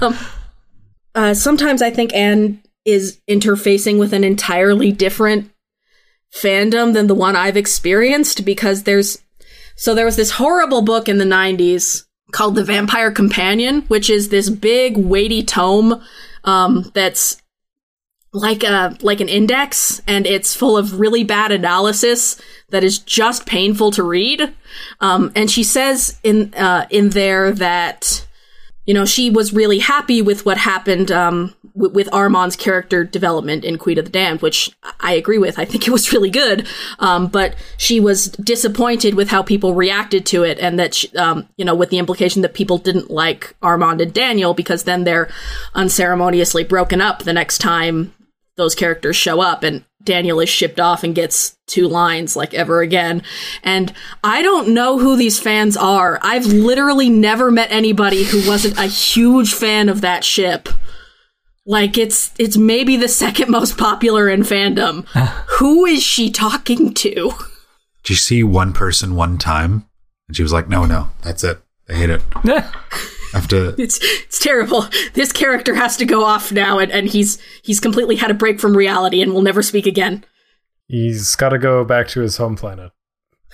[0.00, 0.16] um,
[1.14, 5.50] uh, sometimes I think Anne is interfacing with an entirely different
[6.34, 9.18] fandom than the one I've experienced because there's
[9.76, 14.28] so there was this horrible book in the 90s called The Vampire Companion, which is
[14.28, 16.02] this big weighty tome
[16.44, 17.41] um, that's
[18.32, 23.46] like a like an index and it's full of really bad analysis that is just
[23.46, 24.54] painful to read.
[25.00, 28.26] Um, and she says in uh, in there that
[28.86, 33.66] you know she was really happy with what happened um, w- with Armand's character development
[33.66, 34.70] in Queen of the Damned which
[35.00, 35.58] I agree with.
[35.58, 36.66] I think it was really good.
[37.00, 41.50] Um, but she was disappointed with how people reacted to it and that she, um,
[41.58, 45.28] you know with the implication that people didn't like Armand and Daniel because then they're
[45.74, 48.14] unceremoniously broken up the next time
[48.56, 52.80] those characters show up and Daniel is shipped off and gets two lines like ever
[52.80, 53.22] again.
[53.62, 53.92] And
[54.24, 56.18] I don't know who these fans are.
[56.22, 60.68] I've literally never met anybody who wasn't a huge fan of that ship.
[61.64, 65.06] Like it's it's maybe the second most popular in fandom.
[65.58, 67.32] who is she talking to?
[68.02, 69.86] Did you see one person one time?
[70.26, 71.60] And she was like, no, no, that's it.
[71.88, 72.22] I hate it.
[73.32, 73.74] I have to.
[73.78, 74.86] It's it's terrible.
[75.14, 78.60] This character has to go off now and, and he's he's completely had a break
[78.60, 80.24] from reality and will never speak again.
[80.88, 82.92] He's got to go back to his home planet.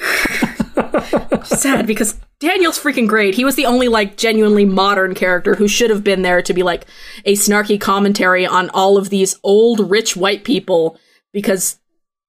[1.45, 3.35] sad because Daniel's freaking great.
[3.35, 6.63] He was the only like genuinely modern character who should have been there to be
[6.63, 6.87] like
[7.25, 10.99] a snarky commentary on all of these old rich white people
[11.33, 11.79] because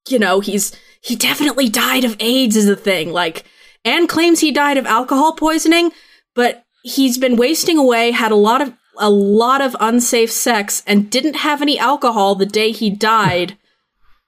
[0.08, 0.72] you know, he's
[1.02, 3.12] he definitely died of AIDS is the thing.
[3.12, 3.44] Like
[3.84, 5.92] Anne claims he died of alcohol poisoning,
[6.34, 11.10] but he's been wasting away, had a lot of a lot of unsafe sex and
[11.10, 13.56] didn't have any alcohol the day he died.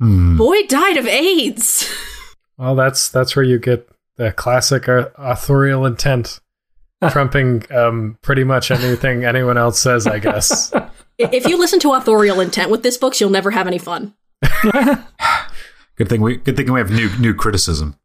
[0.01, 0.37] Hmm.
[0.37, 1.89] Boy died of AIDS.
[2.59, 3.89] Well, that's that's where you get
[4.19, 6.39] the classic uh, authorial intent,
[7.11, 10.07] trumping um, pretty much anything anyone else says.
[10.07, 10.73] I guess.
[11.19, 14.15] if you listen to authorial intent with this books, you'll never have any fun.
[15.97, 17.97] Good thing we good thing we have new new criticism.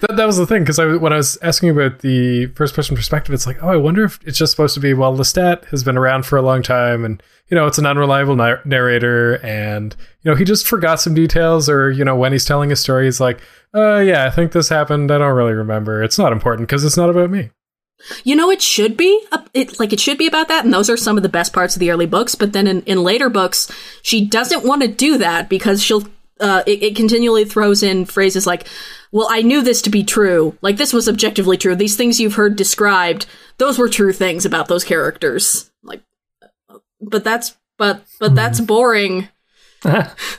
[0.00, 2.96] That, that was the thing because I, when I was asking about the first person
[2.96, 5.84] perspective, it's like, oh, I wonder if it's just supposed to be well, Lestat has
[5.84, 9.94] been around for a long time, and you know, it's an unreliable nar- narrator, and
[10.22, 13.06] you know, he just forgot some details, or you know, when he's telling a story,
[13.06, 13.40] he's like,
[13.74, 15.10] uh, yeah, I think this happened.
[15.10, 16.02] I don't really remember.
[16.02, 17.50] It's not important because it's not about me.
[18.24, 19.24] You know, it should be
[19.54, 21.76] it like it should be about that, and those are some of the best parts
[21.76, 22.34] of the early books.
[22.34, 23.70] But then in, in later books,
[24.02, 26.04] she doesn't want to do that because she'll
[26.42, 28.66] uh, it, it continually throws in phrases like,
[29.12, 30.56] "Well, I knew this to be true.
[30.62, 31.76] Like this was objectively true.
[31.76, 33.26] These things you've heard described,
[33.58, 36.02] those were true things about those characters." Like,
[37.00, 39.28] but that's but but that's boring.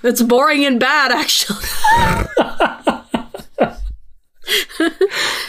[0.03, 1.59] it's boring and bad, actually.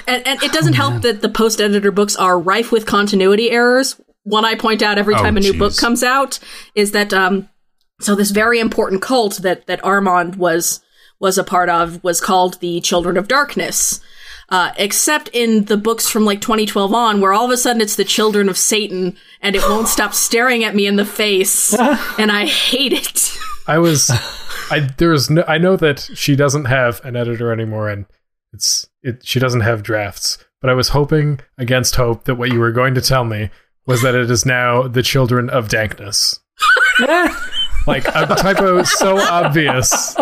[0.06, 4.00] and, and it doesn't help that the post editor books are rife with continuity errors.
[4.24, 6.38] One I point out every Oh, time a new book comes out
[6.74, 7.48] is that um
[8.00, 10.80] so this very important cult that that Armand was
[11.24, 14.00] was a part of was called the Children of Darkness.
[14.50, 17.96] Uh, except in the books from like 2012 on, where all of a sudden it's
[17.96, 21.72] the children of Satan, and it won't stop staring at me in the face,
[22.18, 23.32] and I hate it.
[23.66, 24.10] I was,
[24.70, 28.04] I there was no, I know that she doesn't have an editor anymore, and
[28.52, 29.24] it's it.
[29.24, 32.94] She doesn't have drafts, but I was hoping against hope that what you were going
[32.96, 33.48] to tell me
[33.86, 36.38] was that it is now the children of dankness.
[37.86, 40.14] like a typo so obvious.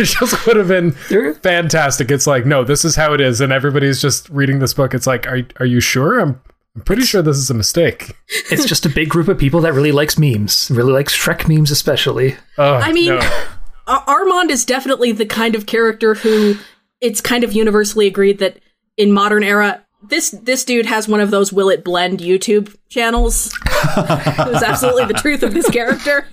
[0.00, 2.10] But it just would have been There- fantastic.
[2.10, 4.94] It's like, no, this is how it is, and everybody's just reading this book.
[4.94, 6.18] It's like, are are you sure?
[6.20, 6.40] I'm
[6.74, 8.16] I'm pretty sure this is a mistake.
[8.50, 11.70] It's just a big group of people that really likes memes, really likes Shrek memes,
[11.70, 12.36] especially.
[12.56, 13.44] Oh, I mean, no.
[13.86, 16.54] Armand is definitely the kind of character who
[17.00, 18.60] it's kind of universally agreed that
[18.96, 23.52] in modern era, this this dude has one of those will it blend YouTube channels.
[23.92, 26.28] It's absolutely the truth of this character.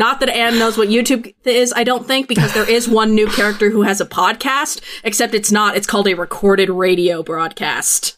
[0.00, 3.26] Not that Anne knows what YouTube is, I don't think, because there is one new
[3.26, 5.76] character who has a podcast, except it's not.
[5.76, 8.16] It's called a recorded radio broadcast.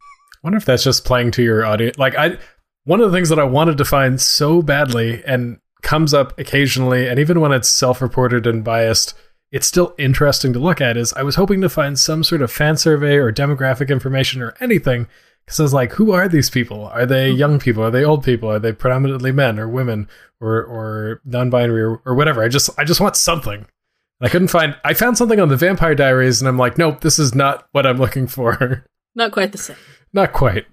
[0.00, 1.96] I wonder if that's just playing to your audience.
[1.96, 2.38] Like I,
[2.86, 7.06] one of the things that I wanted to find so badly and comes up occasionally,
[7.08, 9.14] and even when it's self-reported and biased,
[9.52, 10.96] it's still interesting to look at.
[10.96, 14.54] Is I was hoping to find some sort of fan survey or demographic information or
[14.58, 15.06] anything.
[15.46, 16.86] Because I was like, who are these people?
[16.86, 17.84] Are they young people?
[17.84, 18.50] Are they old people?
[18.50, 20.08] Are they predominantly men or women
[20.40, 22.42] or or non-binary or, or whatever?
[22.42, 23.64] I just I just want something.
[24.20, 24.76] And I couldn't find.
[24.84, 27.86] I found something on the Vampire Diaries, and I'm like, nope, this is not what
[27.86, 28.84] I'm looking for.
[29.14, 29.78] Not quite the same.
[30.12, 30.66] not quite.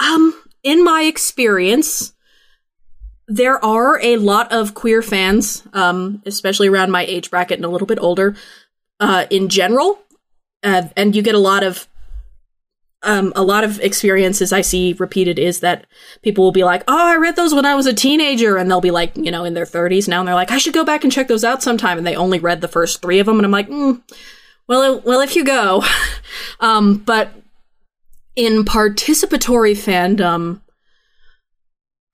[0.00, 0.34] Um,
[0.64, 2.12] in my experience,
[3.28, 7.68] there are a lot of queer fans, um, especially around my age bracket and a
[7.68, 8.34] little bit older,
[8.98, 10.00] uh, in general.
[10.64, 11.86] Uh, and you get a lot of,
[13.02, 15.86] um, a lot of experiences I see repeated is that
[16.22, 18.80] people will be like, "Oh, I read those when I was a teenager," and they'll
[18.80, 21.04] be like, you know, in their thirties now, and they're like, "I should go back
[21.04, 23.46] and check those out sometime," and they only read the first three of them, and
[23.46, 24.02] I'm like, mm,
[24.66, 25.84] "Well, well, if you go,"
[26.60, 27.32] um, but
[28.34, 30.60] in participatory fandom,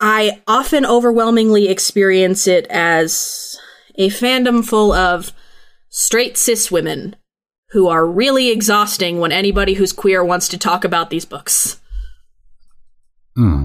[0.01, 3.59] I often overwhelmingly experience it as
[3.95, 5.32] a fandom full of
[5.89, 7.16] straight cis women
[7.75, 11.81] who are really exhausting when anybody who's queer wants to talk about these books.
[13.35, 13.64] Hmm.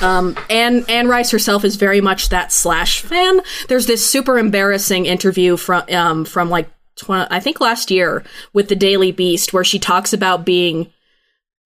[0.00, 3.42] Um, Anne Anne Rice herself is very much that slash fan.
[3.68, 8.24] There's this super embarrassing interview from um, from like tw- I think last year
[8.54, 10.90] with the Daily Beast where she talks about being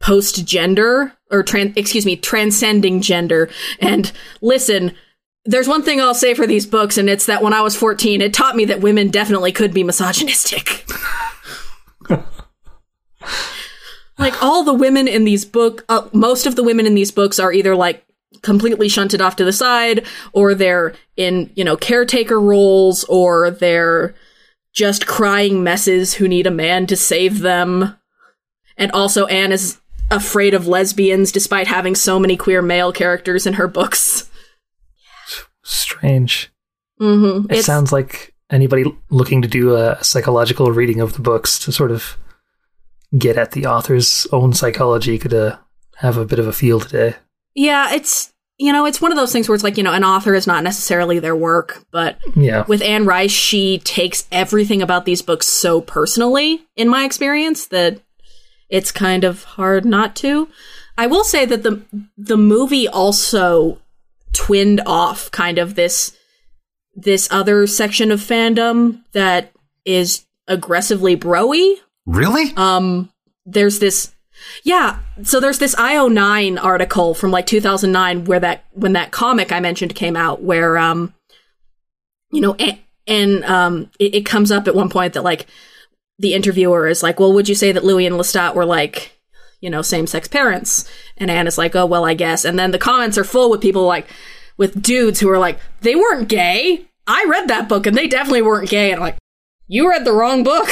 [0.00, 4.10] post gender or tran- excuse me transcending gender and
[4.40, 4.96] listen
[5.44, 8.20] there's one thing I'll say for these books and it's that when I was 14
[8.20, 10.86] it taught me that women definitely could be misogynistic
[14.18, 17.38] like all the women in these book uh, most of the women in these books
[17.38, 18.04] are either like
[18.42, 24.14] completely shunted off to the side or they're in you know caretaker roles or they're
[24.72, 27.96] just crying messes who need a man to save them
[28.80, 29.78] and also Anne is
[30.10, 34.29] afraid of lesbians despite having so many queer male characters in her books.
[35.70, 36.50] Strange.
[37.00, 37.50] Mm-hmm.
[37.52, 41.90] It sounds like anybody looking to do a psychological reading of the books to sort
[41.92, 42.16] of
[43.16, 45.56] get at the author's own psychology could uh,
[45.96, 47.14] have a bit of a feel today.
[47.54, 50.04] Yeah, it's you know, it's one of those things where it's like, you know, an
[50.04, 52.66] author is not necessarily their work, but Yeah.
[52.68, 58.02] with Anne Rice, she takes everything about these books so personally, in my experience, that
[58.68, 60.46] it's kind of hard not to.
[60.98, 61.80] I will say that the
[62.18, 63.79] the movie also
[64.32, 66.16] twinned off kind of this
[66.94, 69.52] this other section of fandom that
[69.84, 71.76] is aggressively broy.
[72.06, 72.52] Really?
[72.56, 73.10] Um,
[73.46, 74.12] there's this,
[74.64, 74.98] yeah.
[75.22, 79.94] So there's this IO9 article from like 2009 where that when that comic I mentioned
[79.94, 81.14] came out, where um,
[82.30, 85.46] you know, and, and um, it, it comes up at one point that like
[86.18, 89.19] the interviewer is like, "Well, would you say that Louis and Lestat were like?"
[89.60, 90.90] You know, same sex parents.
[91.18, 92.44] And Anne is like, oh, well, I guess.
[92.44, 94.06] And then the comments are full with people like,
[94.56, 96.86] with dudes who are like, they weren't gay.
[97.06, 98.92] I read that book and they definitely weren't gay.
[98.92, 99.18] And I'm like,
[99.68, 100.68] you read the wrong book.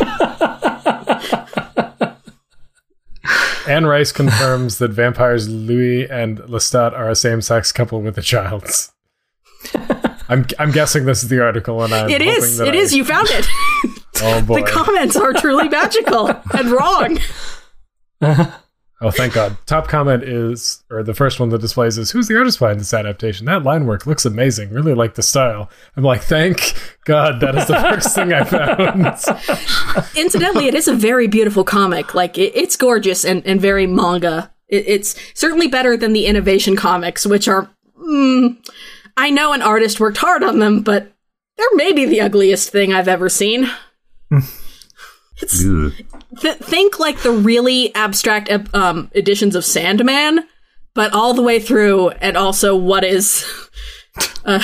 [3.68, 8.64] Anne Rice confirms that vampires Louis and Lestat are a same-sex couple with a child.
[10.28, 12.56] I'm I'm guessing this is the article, and I'm It is.
[12.58, 12.94] that It I- is.
[12.94, 13.46] You found it.
[14.22, 14.60] Oh boy!
[14.62, 17.18] the comments are truly magical and wrong.
[19.00, 19.56] oh, thank God!
[19.66, 22.92] Top comment is, or the first one that displays is, "Who's the artist behind this
[22.92, 23.46] adaptation?
[23.46, 24.70] That line work looks amazing.
[24.70, 30.06] Really like the style." I'm like, thank God, that is the first thing I found.
[30.16, 32.14] Incidentally, it is a very beautiful comic.
[32.14, 34.52] Like it, it's gorgeous and, and very manga.
[34.68, 37.70] It, it's certainly better than the innovation comics, which are.
[37.98, 38.58] Mm,
[39.16, 41.12] I know an artist worked hard on them, but
[41.56, 43.70] they're maybe the ugliest thing I've ever seen.
[45.42, 45.62] It's
[46.40, 50.46] th- think like the really abstract um, editions of Sandman,
[50.94, 53.44] but all the way through, and also what is
[54.44, 54.62] uh,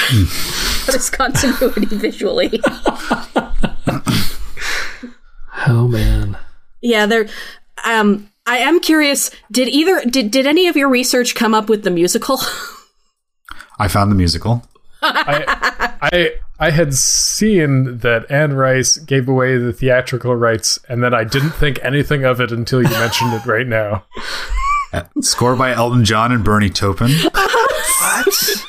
[0.85, 2.61] what is continuity visually.
[5.67, 6.39] Oh man.
[6.81, 7.29] Yeah, there.
[7.85, 9.31] Um, I am curious.
[9.51, 12.41] Did either did did any of your research come up with the musical?
[13.79, 14.63] I found the musical.
[15.17, 21.13] I, I I had seen that Anne Rice gave away the theatrical rights, and then
[21.15, 24.05] I didn't think anything of it until you mentioned it right now.
[24.93, 27.11] Uh, score by Elton John and Bernie Taupin.
[27.11, 28.65] What?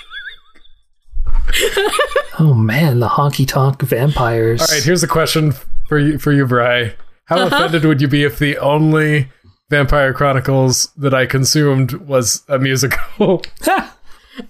[2.40, 4.60] oh man, the honky tonk vampires.
[4.62, 5.54] All right, here's a question
[5.88, 6.96] for you, for you, Bry.
[7.26, 7.56] How Uh-huh.
[7.56, 9.30] offended would you be if the only
[9.70, 13.44] Vampire Chronicles that I consumed was a musical?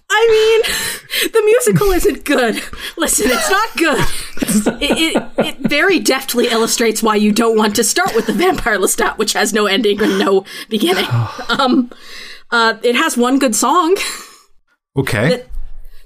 [0.10, 2.62] I mean, the musical isn't good.
[2.98, 4.06] Listen, it's not good.
[4.82, 8.78] It, it, it very deftly illustrates why you don't want to start with the Vampire
[8.78, 11.06] Lestat, which has no ending and no beginning.
[11.50, 11.92] Um,
[12.52, 13.96] uh, it has one good song.
[14.96, 15.48] Okay, That,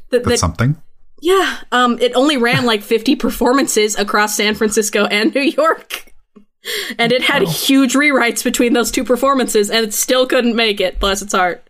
[0.09, 0.81] that, that's something.
[1.21, 6.13] yeah, um, it only ran like 50 performances across San Francisco and New York.
[6.99, 10.99] And it had huge rewrites between those two performances, and it still couldn't make it.
[10.99, 11.67] Bless its heart.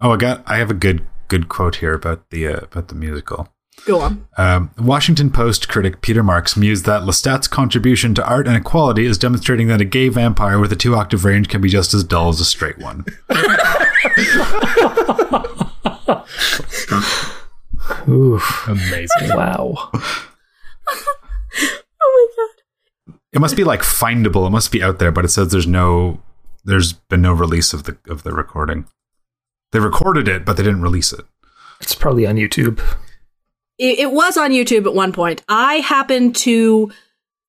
[0.00, 0.42] Oh, I got.
[0.46, 3.48] I have a good good quote here about the uh, about the musical.
[3.86, 4.28] Go on.
[4.36, 9.16] Um, Washington Post critic Peter Marks mused that Lestat's contribution to art and equality is
[9.16, 12.28] demonstrating that a gay vampire with a two octave range can be just as dull
[12.28, 13.06] as a straight one.
[18.08, 18.68] Oof.
[18.68, 19.28] Amazing.
[19.30, 19.90] Wow.
[22.04, 22.44] Oh my
[23.14, 23.16] god.
[23.32, 24.44] It must be like findable.
[24.46, 26.20] It must be out there, but it says there's no,
[26.64, 28.86] there's been no release of the of the recording.
[29.72, 31.24] They recorded it, but they didn't release it.
[31.80, 32.78] It's probably on YouTube.
[33.78, 35.42] It, it was on YouTube at one point.
[35.48, 36.92] I happened to,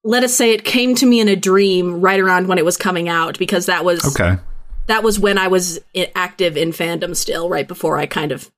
[0.03, 2.77] let us say, it came to me in a dream right around when it was
[2.77, 4.39] coming out because that was Okay.
[4.87, 5.79] that was when I was
[6.15, 8.49] active in fandom still, right before I kind of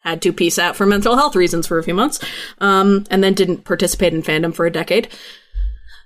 [0.00, 2.20] had to peace out for mental health reasons for a few months,
[2.58, 5.08] um, and then didn't participate in fandom for a decade.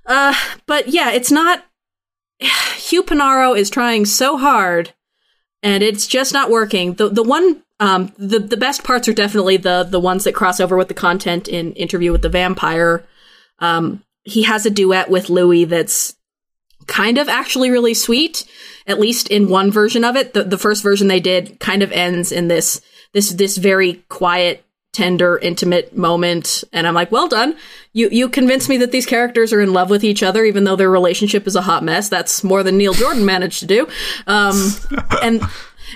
[0.06, 0.34] Uh,
[0.66, 1.64] but yeah, it's not.
[2.76, 4.94] Hugh Panaro is trying so hard,
[5.62, 6.94] and it's just not working.
[6.94, 10.60] The the one um the the best parts are definitely the the ones that cross
[10.60, 13.04] over with the content in Interview with the Vampire.
[13.58, 16.14] Um, he has a duet with Louis that's
[16.86, 18.44] kind of actually really sweet
[18.86, 21.92] at least in one version of it the, the first version they did kind of
[21.92, 22.80] ends in this
[23.12, 27.56] this this very quiet tender intimate moment and i'm like well done.
[27.92, 30.76] You you convinced me that these characters are in love with each other even though
[30.76, 32.08] their relationship is a hot mess.
[32.08, 33.88] That's more than neil jordan managed to do.
[34.26, 34.72] Um
[35.22, 35.42] and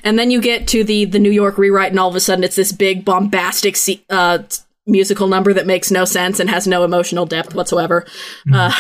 [0.04, 2.44] and then you get to the the new york rewrite and all of a sudden
[2.44, 3.76] it's this big bombastic
[4.10, 4.40] uh
[4.86, 8.06] musical number that makes no sense and has no emotional depth whatsoever.
[8.52, 8.72] Uh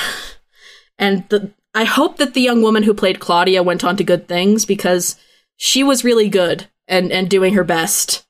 [0.98, 4.28] and the I hope that the young woman who played Claudia went on to good
[4.28, 5.16] things because
[5.56, 8.26] she was really good and and doing her best.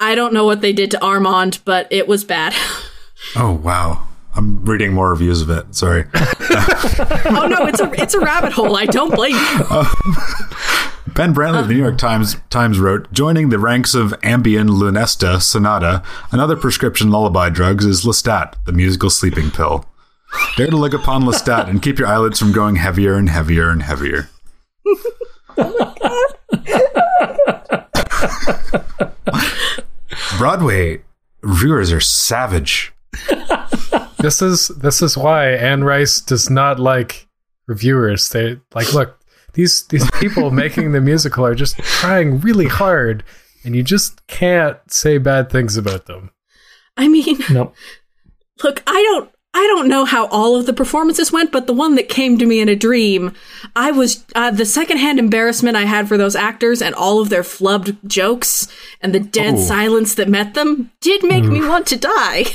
[0.00, 2.54] I don't know what they did to Armand, but it was bad.
[3.36, 4.08] Oh wow.
[4.34, 5.74] I'm reading more reviews of it.
[5.74, 6.06] Sorry.
[6.14, 8.78] oh no, it's a it's a rabbit hole.
[8.78, 9.64] I don't blame you.
[9.70, 9.86] Um,
[11.14, 15.42] ben Brantley of the New York Times Times wrote, "Joining the ranks of Ambien, Lunesta,
[15.42, 19.84] Sonata, another prescription lullaby drugs is Lestat, the musical sleeping pill.
[20.56, 23.82] Dare to look upon Lestat and keep your eyelids from going heavier and heavier and
[23.82, 24.30] heavier."
[25.58, 25.90] Oh
[30.40, 31.02] Broadway
[31.42, 32.94] reviewers are savage.
[34.20, 37.28] this is this is why Anne Rice does not like
[37.66, 38.30] reviewers.
[38.30, 39.20] They like look
[39.52, 43.22] these these people making the musical are just trying really hard,
[43.64, 46.30] and you just can't say bad things about them.
[46.96, 47.74] I mean, Nope.
[48.64, 51.96] look, I don't I don't know how all of the performances went, but the one
[51.96, 53.32] that came to me in a dream,
[53.74, 57.42] I was uh, the secondhand embarrassment I had for those actors and all of their
[57.42, 58.68] flubbed jokes
[59.00, 59.60] and the dead Oh.
[59.60, 62.44] silence that met them did make me want to die.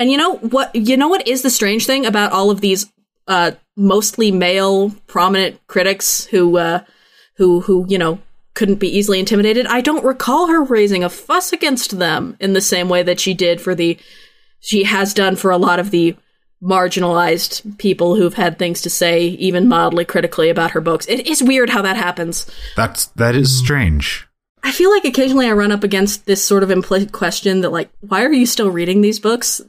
[0.00, 0.72] And you know what?
[0.76, 2.86] You know what is the strange thing about all of these
[3.26, 6.84] uh, mostly male prominent critics who uh,
[7.34, 8.20] who who you know
[8.54, 9.66] couldn't be easily intimidated?
[9.66, 13.34] I don't recall her raising a fuss against them in the same way that she
[13.34, 13.98] did for the
[14.60, 16.16] she has done for a lot of the
[16.62, 21.06] marginalized people who've had things to say, even mildly critically about her books.
[21.06, 22.46] It is weird how that happens.
[22.76, 24.26] That's that is strange.
[24.62, 27.90] I feel like occasionally I run up against this sort of implicit question that, like,
[28.00, 29.60] why are you still reading these books?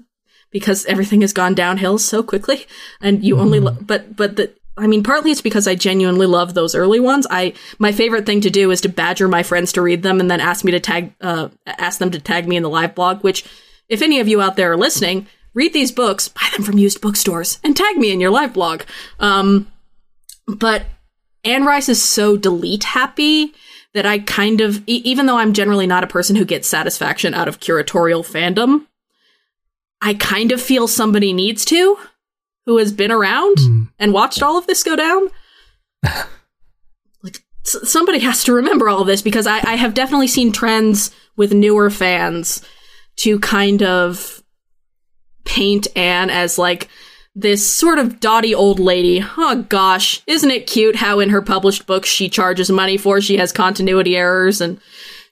[0.51, 2.65] Because everything has gone downhill so quickly,
[3.01, 3.59] and you only.
[3.59, 4.53] Lo- but but the.
[4.75, 7.27] I mean, partly it's because I genuinely love those early ones.
[7.29, 10.31] I my favorite thing to do is to badger my friends to read them and
[10.31, 13.21] then ask me to tag, uh, ask them to tag me in the live blog.
[13.21, 13.45] Which,
[13.89, 17.01] if any of you out there are listening, read these books, buy them from used
[17.01, 18.83] bookstores, and tag me in your live blog.
[19.19, 19.71] Um,
[20.47, 20.85] but
[21.43, 23.53] Anne Rice is so delete happy
[23.93, 27.33] that I kind of, e- even though I'm generally not a person who gets satisfaction
[27.33, 28.85] out of curatorial fandom,
[30.01, 31.97] I kind of feel somebody needs to
[32.65, 33.57] who has been around
[33.97, 35.29] and watched all of this go down.
[37.23, 40.51] like, s- somebody has to remember all of this because I, I have definitely seen
[40.51, 42.63] trends with newer fans
[43.19, 44.43] to kind of
[45.45, 46.89] paint Anne as like
[47.35, 49.23] this sort of dotty old lady.
[49.37, 53.37] Oh gosh, isn't it cute how in her published books she charges money for she
[53.37, 54.79] has continuity errors and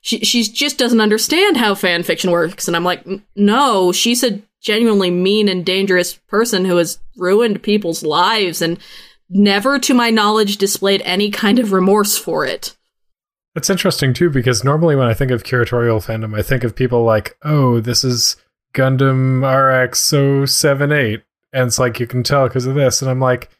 [0.00, 2.68] she she just doesn't understand how fan fiction works.
[2.68, 3.04] And I'm like,
[3.36, 8.78] no, she's a genuinely mean and dangerous person who has ruined people's lives and
[9.28, 12.76] never, to my knowledge, displayed any kind of remorse for it.
[13.58, 17.02] That's interesting too, because normally when I think of curatorial fandom, I think of people
[17.02, 18.36] like, oh, this is
[18.72, 21.24] Gundam RX 078.
[21.52, 23.02] And it's like, you can tell because of this.
[23.02, 23.50] And I'm like,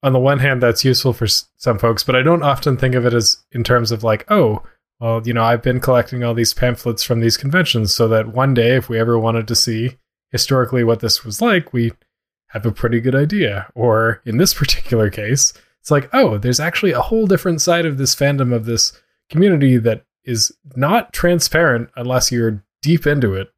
[0.00, 2.94] on the one hand, that's useful for s- some folks, but I don't often think
[2.94, 4.62] of it as in terms of like, oh,
[5.00, 8.54] well, you know, I've been collecting all these pamphlets from these conventions so that one
[8.54, 9.96] day, if we ever wanted to see
[10.30, 11.90] historically what this was like, we
[12.50, 13.72] have a pretty good idea.
[13.74, 17.98] Or in this particular case, it's like, oh, there's actually a whole different side of
[17.98, 18.92] this fandom of this
[19.30, 23.48] community that is not transparent unless you're deep into it.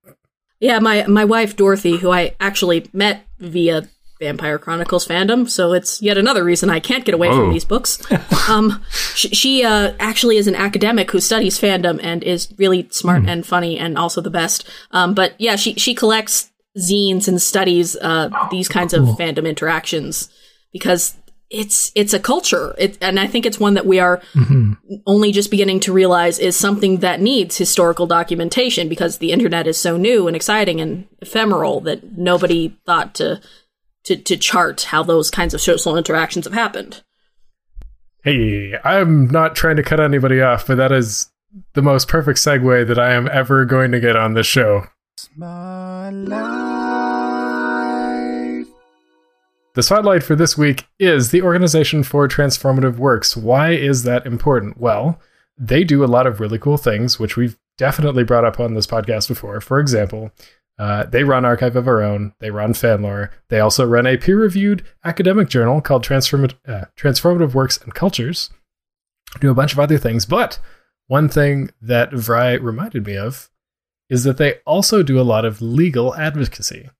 [0.60, 3.88] Yeah, my my wife Dorothy, who I actually met via
[4.20, 7.44] Vampire Chronicles fandom, so it's yet another reason I can't get away Whoa.
[7.44, 8.00] from these books.
[8.48, 8.82] um,
[9.14, 13.46] she, she uh, actually is an academic who studies fandom and is really smart and
[13.46, 14.68] funny and also the best.
[14.90, 20.28] Um, but yeah, she she collects zines and studies uh, these kinds of fandom interactions
[20.72, 21.16] because
[21.50, 24.74] it's it's a culture, it, and I think it's one that we are mm-hmm.
[25.06, 29.78] only just beginning to realize is something that needs historical documentation because the internet is
[29.78, 33.40] so new and exciting and ephemeral that nobody thought to
[34.04, 37.02] to, to chart how those kinds of social interactions have happened.
[38.24, 41.30] Hey, I'm not trying to cut anybody off, but that is
[41.74, 44.84] the most perfect segue that I am ever going to get on this show.
[49.78, 53.36] The spotlight for this week is the Organization for Transformative Works.
[53.36, 54.80] Why is that important?
[54.80, 55.20] Well,
[55.56, 58.88] they do a lot of really cool things, which we've definitely brought up on this
[58.88, 59.60] podcast before.
[59.60, 60.32] For example,
[60.80, 64.40] uh, they run Archive of Our Own, they run Fanlore, they also run a peer
[64.40, 68.50] reviewed academic journal called uh, Transformative Works and Cultures,
[69.38, 70.26] do a bunch of other things.
[70.26, 70.58] But
[71.06, 73.48] one thing that Vrai reminded me of
[74.10, 76.90] is that they also do a lot of legal advocacy.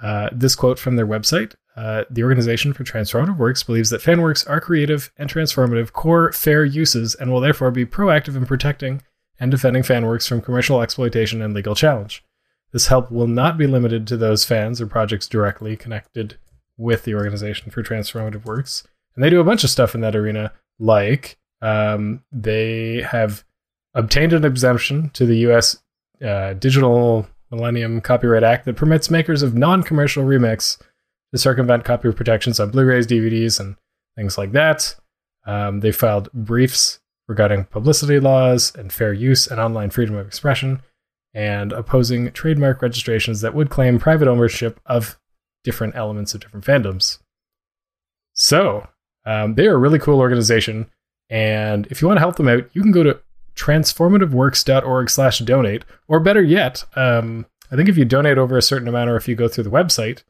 [0.00, 4.20] Uh, this quote from their website uh, The Organization for Transformative Works believes that fan
[4.20, 9.02] works are creative and transformative, core, fair uses, and will therefore be proactive in protecting
[9.40, 12.24] and defending fan works from commercial exploitation and legal challenge.
[12.72, 16.38] This help will not be limited to those fans or projects directly connected
[16.76, 18.84] with the Organization for Transformative Works.
[19.14, 23.44] And they do a bunch of stuff in that arena, like um, they have
[23.94, 25.78] obtained an exemption to the U.S.
[26.24, 30.78] Uh, Digital Millennium Copyright Act that permits makers of non commercial remix
[31.34, 33.74] to circumvent copyright protections on Blu rays, DVDs, and
[34.14, 34.94] things like that.
[35.44, 40.80] Um, they filed briefs regarding publicity laws and fair use and online freedom of expression
[41.34, 45.18] and opposing trademark registrations that would claim private ownership of
[45.64, 47.18] different elements of different fandoms.
[48.32, 48.86] So,
[49.26, 50.88] um, they're a really cool organization.
[51.28, 53.20] And if you want to help them out, you can go to
[53.56, 55.84] transformativeworks.org slash donate.
[56.06, 59.26] Or better yet, um, I think if you donate over a certain amount or if
[59.26, 60.22] you go through the website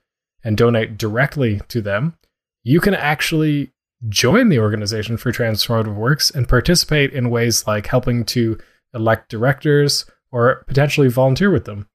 [0.45, 2.17] and donate directly to them,
[2.63, 3.73] you can actually
[4.09, 8.59] join the organization for transformative works and participate in ways like helping to
[8.93, 11.89] elect directors or potentially volunteer with them.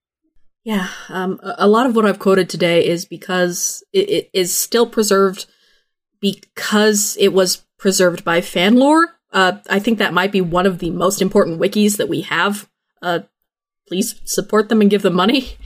[0.64, 4.86] Yeah, um, a lot of what I've quoted today is because it, it is still
[4.86, 5.45] preserved
[6.20, 9.06] because it was preserved by Fanlore.
[9.32, 12.68] Uh, I think that might be one of the most important wikis that we have.
[13.02, 13.20] Uh,
[13.88, 15.58] please support them and give them money.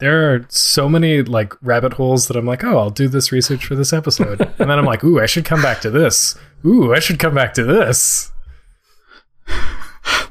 [0.00, 3.66] There are so many like rabbit holes that I'm like, oh, I'll do this research
[3.66, 4.40] for this episode.
[4.58, 6.36] and then I'm like, ooh, I should come back to this.
[6.64, 8.32] Ooh, I should come back to this.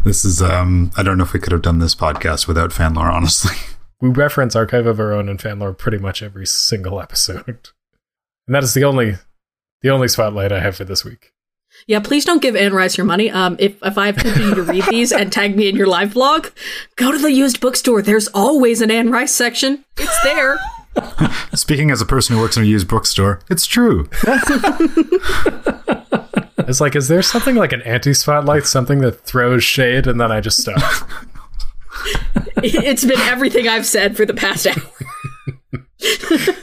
[0.05, 3.11] This is um I don't know if we could have done this podcast without fanlore,
[3.11, 3.55] honestly.
[3.99, 7.47] We reference Archive of Our Own and Fanlore pretty much every single episode.
[7.47, 9.15] And that is the only
[9.81, 11.33] the only spotlight I have for this week.
[11.87, 13.31] Yeah, please don't give Anne Rice your money.
[13.31, 15.87] Um, if if I have tempted you to read these and tag me in your
[15.87, 16.47] live blog,
[16.97, 18.01] go to the used bookstore.
[18.01, 19.85] There's always an Anne Rice section.
[19.97, 20.59] It's there.
[21.53, 24.09] Speaking as a person who works in a used bookstore, it's true.
[26.67, 30.33] It's like, is there something like an anti spotlight, something that throws shade, and then
[30.33, 31.09] I just stop?
[32.57, 34.75] it's been everything I've said for the past hour.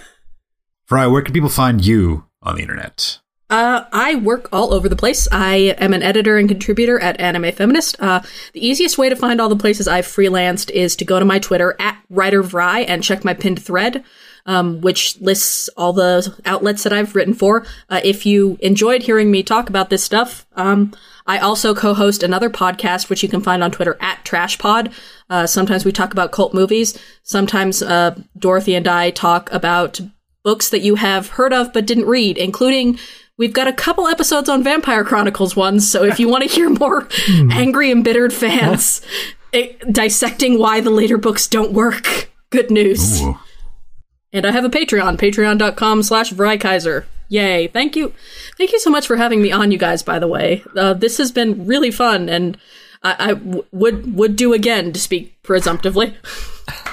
[0.88, 3.20] Vrai, where can people find you on the internet?
[3.50, 5.28] Uh, I work all over the place.
[5.30, 8.00] I am an editor and contributor at Anime Feminist.
[8.00, 8.22] Uh,
[8.54, 11.38] the easiest way to find all the places I've freelanced is to go to my
[11.38, 14.02] Twitter at WriterVrai and check my pinned thread,
[14.46, 17.66] um, which lists all the outlets that I've written for.
[17.90, 20.94] Uh, if you enjoyed hearing me talk about this stuff, um,
[21.26, 24.92] I also co-host another podcast, which you can find on Twitter at TrashPod.
[25.28, 26.98] Uh, sometimes we talk about cult movies.
[27.22, 30.00] Sometimes uh, Dorothy and I talk about
[30.42, 32.98] books that you have heard of but didn't read, including
[33.38, 35.88] we've got a couple episodes on Vampire Chronicles ones.
[35.90, 37.08] So if you want to hear more
[37.52, 39.00] angry, embittered fans
[39.52, 43.22] eh, dissecting why the later books don't work, good news.
[43.22, 43.38] Ooh.
[44.32, 47.04] And I have a Patreon, patreon.com slash Vraikaiser.
[47.28, 47.68] Yay.
[47.68, 48.12] Thank you.
[48.58, 50.62] Thank you so much for having me on, you guys, by the way.
[50.76, 52.56] Uh, this has been really fun, and
[53.02, 56.16] I, I w- would, would do again, to speak presumptively.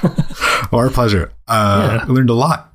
[0.72, 1.34] Our pleasure.
[1.48, 2.06] Uh, Yeah.
[2.08, 2.74] We learned a lot.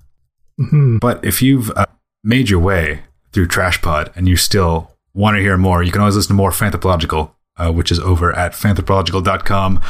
[0.60, 1.00] Mhm.
[1.00, 1.86] But if you've uh,
[2.24, 3.02] made your way
[3.36, 6.50] through TrashPod and you still want to hear more, you can always listen to more
[6.50, 9.82] Fanthropological, uh, which is over at fanthropological.com,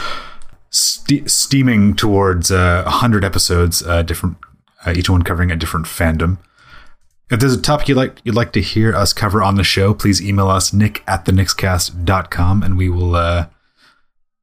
[0.71, 4.37] ste- steaming towards uh, 100 episodes, uh, different,
[4.85, 6.39] uh, each one covering a different fandom.
[7.31, 9.95] If there's a topic you'd like you'd like to hear us cover on the show,
[9.95, 13.47] please email us nick at the nixcast.com and we will uh,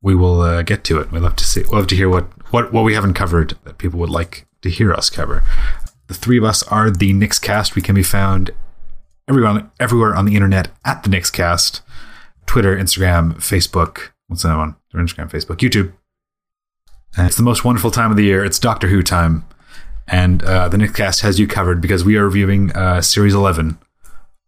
[0.01, 1.11] we will uh, get to it.
[1.11, 3.77] We'd love to see we'll love to hear what, what what we haven't covered that
[3.77, 5.43] people would like to hear us cover.
[6.07, 7.75] The three of us are the Nixcast.
[7.75, 8.51] We can be found
[9.27, 11.81] everywhere everywhere on the internet at the Nixcast.
[12.45, 14.11] Twitter, Instagram, Facebook.
[14.27, 14.75] What's that one?
[14.93, 15.93] Instagram, Facebook, YouTube.
[17.15, 18.43] And it's the most wonderful time of the year.
[18.43, 19.45] It's Doctor Who time.
[20.07, 23.77] And uh, the Nixcast has you covered because we are reviewing uh, Series 11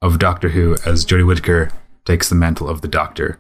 [0.02, 1.72] of Doctor Who as Jodie Whittaker
[2.04, 3.40] takes the mantle of the Doctor.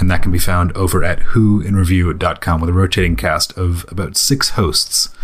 [0.00, 4.50] And that can be found over at whoinreview.com with a rotating cast of about six
[4.50, 5.14] hosts,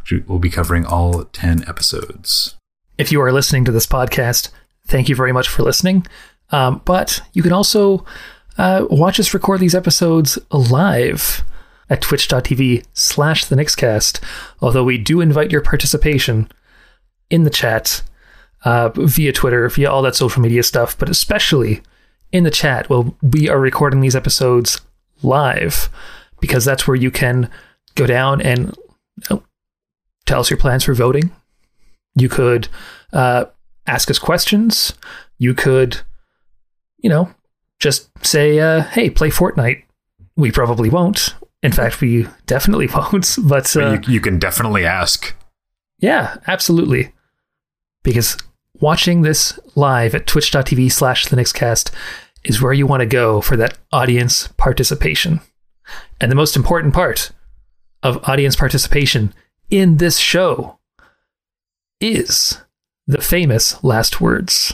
[0.00, 2.54] which will be covering all 10 episodes.
[2.96, 4.50] If you are listening to this podcast,
[4.90, 6.06] thank you very much for listening.
[6.50, 8.04] Um, but you can also
[8.58, 11.44] uh, watch us record these episodes live
[11.88, 14.22] at twitch.tv slash the Nixcast,
[14.60, 16.50] although we do invite your participation
[17.30, 18.02] in the chat
[18.64, 21.82] uh, via Twitter, via all that social media stuff, but especially
[22.32, 22.88] in the chat.
[22.90, 24.80] Well, we are recording these episodes
[25.22, 25.88] live
[26.40, 27.50] because that's where you can
[27.94, 28.76] go down and
[29.16, 29.42] you know,
[30.26, 31.30] tell us your plans for voting.
[32.14, 32.68] You could
[33.12, 33.46] uh,
[33.90, 34.94] ask us questions.
[35.38, 36.00] You could,
[36.98, 37.34] you know,
[37.78, 39.82] just say, uh, "Hey, play Fortnite."
[40.36, 41.34] We probably won't.
[41.62, 43.36] In fact, we definitely won't.
[43.42, 45.34] But, uh, you, you can definitely ask.
[45.98, 47.12] yeah, absolutely.
[48.02, 48.38] Because
[48.80, 51.90] watching this live at twitch.tv slash the Nixcast
[52.44, 55.40] is where you want to go for that audience participation.
[56.20, 57.32] And the most important part
[58.02, 59.34] of audience participation
[59.68, 60.78] in this show
[62.00, 62.62] is
[63.10, 64.72] the famous last words.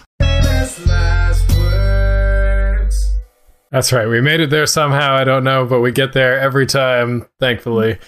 [3.70, 4.06] That's right.
[4.06, 5.14] We made it there somehow.
[5.14, 7.98] I don't know, but we get there every time, thankfully.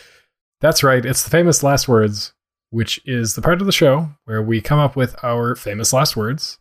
[0.60, 1.05] That's right.
[1.05, 2.34] It's the famous last words,
[2.68, 6.14] which is the part of the show where we come up with our famous last
[6.14, 6.59] words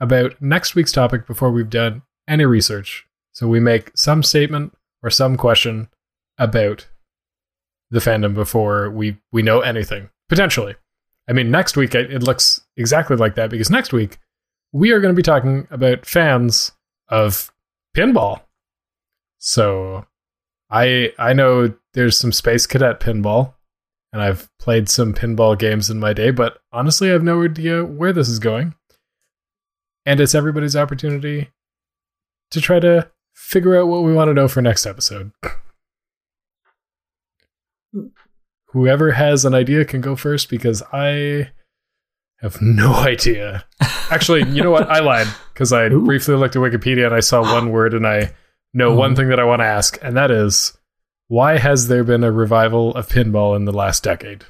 [0.00, 3.06] about next week's topic before we've done any research.
[3.32, 5.90] So we make some statement or some question
[6.38, 6.88] about
[7.90, 10.76] the fandom before we we know anything potentially.
[11.28, 14.18] I mean, next week it, looks exactly like that because next week
[14.72, 16.72] we are going to be talking about fans
[17.08, 17.52] of
[17.96, 18.42] pinball.
[19.38, 20.06] So
[20.70, 23.54] I I know there's some Space Cadet pinball,
[24.12, 27.84] and I've played some pinball games in my day, but honestly, I have no idea
[27.84, 28.74] where this is going.
[30.04, 31.50] And it's everybody's opportunity
[32.50, 35.32] to try to figure out what we want to know for next episode.
[37.92, 38.06] Hmm.
[38.72, 41.50] Whoever has an idea can go first because I
[42.40, 43.64] have no idea.
[44.10, 44.88] Actually, you know what?
[44.90, 46.04] I lied because I Ooh.
[46.04, 48.32] briefly looked at Wikipedia and I saw one word and I
[48.74, 48.96] know Oh.
[48.96, 50.76] one thing that I want to ask, and that is
[51.28, 54.44] why has there been a revival of pinball in the last decade?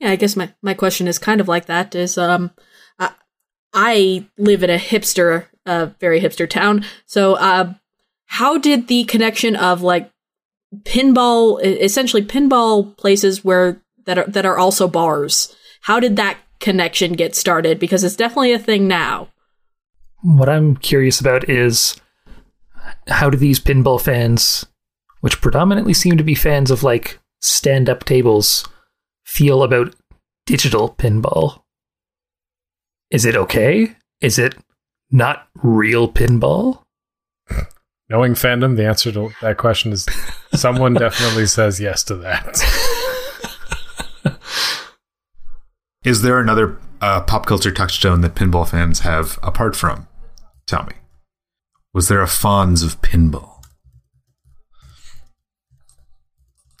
[0.00, 2.50] Yeah, I guess my, my question is kind of like that is um
[2.98, 3.10] I,
[3.72, 6.84] I live in a hipster uh very hipster town.
[7.06, 7.74] So uh
[8.26, 10.10] how did the connection of like
[10.84, 15.54] pinball essentially pinball places where that are that are also bars.
[15.82, 19.28] How did that connection get started because it's definitely a thing now.
[20.22, 22.00] What I'm curious about is
[23.08, 24.64] how do these pinball fans,
[25.20, 28.66] which predominantly seem to be fans of like stand up tables,
[29.24, 29.94] feel about
[30.46, 31.62] digital pinball?
[33.10, 33.94] Is it okay?
[34.22, 34.56] Is it
[35.10, 36.83] not real pinball?
[38.10, 40.06] Knowing fandom, the answer to that question is
[40.54, 42.60] someone definitely says yes to that.
[46.04, 50.06] Is there another uh, pop culture touchstone that pinball fans have apart from?
[50.66, 50.92] Tell me.
[51.94, 53.62] Was there a Fonz of pinball?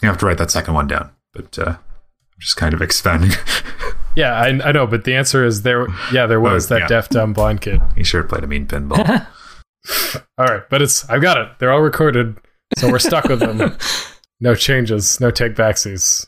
[0.02, 3.30] You have to write that second one down, but uh, I'm just kind of expanding.
[4.16, 5.88] Yeah, I, I know, but the answer is there.
[6.12, 6.86] Yeah, there was Oh, that yeah.
[6.86, 7.80] deaf dumb blind kid.
[7.96, 9.26] he sure played a mean pinball.
[10.38, 11.48] All right, but it's I've got it.
[11.58, 12.36] They're all recorded,
[12.76, 13.76] so we're stuck with them.
[14.40, 16.26] No changes, no take backsies.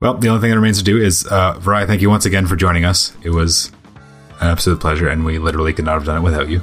[0.00, 2.46] well, the only thing that remains to do is, uh, Vrai, thank you once again
[2.46, 3.12] for joining us.
[3.22, 3.70] It was
[4.40, 6.62] an absolute pleasure, and we literally could not have done it without you.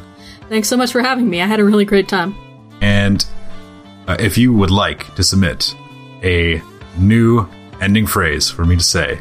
[0.50, 1.42] Thanks so much for having me.
[1.42, 2.36] I had a really great time.
[2.82, 3.24] And
[4.08, 5.74] uh, if you would like to submit
[6.24, 6.62] a
[6.98, 7.48] new
[7.80, 9.20] ending phrase for me to say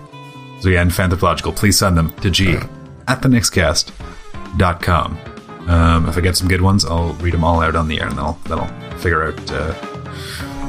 [0.58, 2.54] as we end Fanthropological, please send them to G
[3.06, 5.18] at thenixcast.com.
[5.68, 8.08] Um, if I get some good ones, I'll read them all out on the air,
[8.08, 8.68] and that'll that'll
[8.98, 9.74] figure out uh,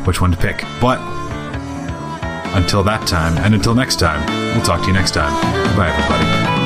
[0.05, 0.63] which one to pick.
[0.81, 0.99] But
[2.55, 4.25] until that time, and until next time,
[4.55, 5.33] we'll talk to you next time.
[5.77, 6.57] Bye, everybody.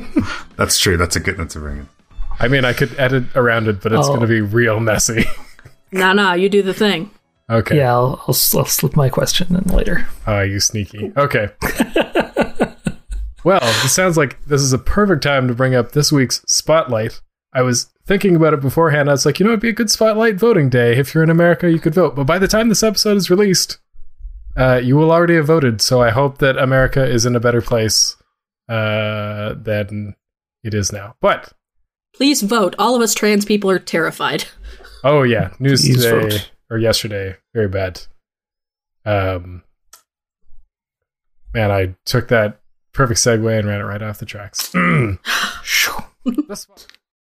[0.60, 0.96] That's true.
[0.96, 1.36] That's a good.
[1.38, 1.88] That's a very good.
[2.38, 4.10] I mean, I could edit around it, but it's Oh.
[4.10, 5.24] going to be real messy.
[5.92, 7.10] Nah, nah, you do the thing.
[7.50, 7.78] okay.
[7.78, 10.06] Yeah, I'll, I'll, s- I'll slip my question in later.
[10.24, 11.12] Ah, you sneaky.
[11.16, 11.48] Okay.
[13.42, 17.20] well, it sounds like this is a perfect time to bring up this week's spotlight.
[17.52, 19.08] I was thinking about it beforehand.
[19.08, 20.96] I was like, you know, it'd be a good spotlight voting day.
[20.96, 22.14] If you're in America, you could vote.
[22.14, 23.78] But by the time this episode is released,
[24.56, 25.80] uh, you will already have voted.
[25.82, 28.16] So I hope that America is in a better place
[28.68, 30.14] uh, than
[30.64, 31.14] it is now.
[31.20, 31.52] But
[32.14, 32.74] Please vote.
[32.78, 34.44] All of us trans people are terrified.
[35.02, 36.50] Oh yeah, news Please today vote.
[36.68, 38.02] or yesterday, very bad.
[39.06, 39.62] Um,
[41.54, 42.60] man, I took that
[42.92, 44.70] perfect segue and ran it right off the tracks.
[45.62, 45.92] Shoo.
[46.26, 46.66] That's-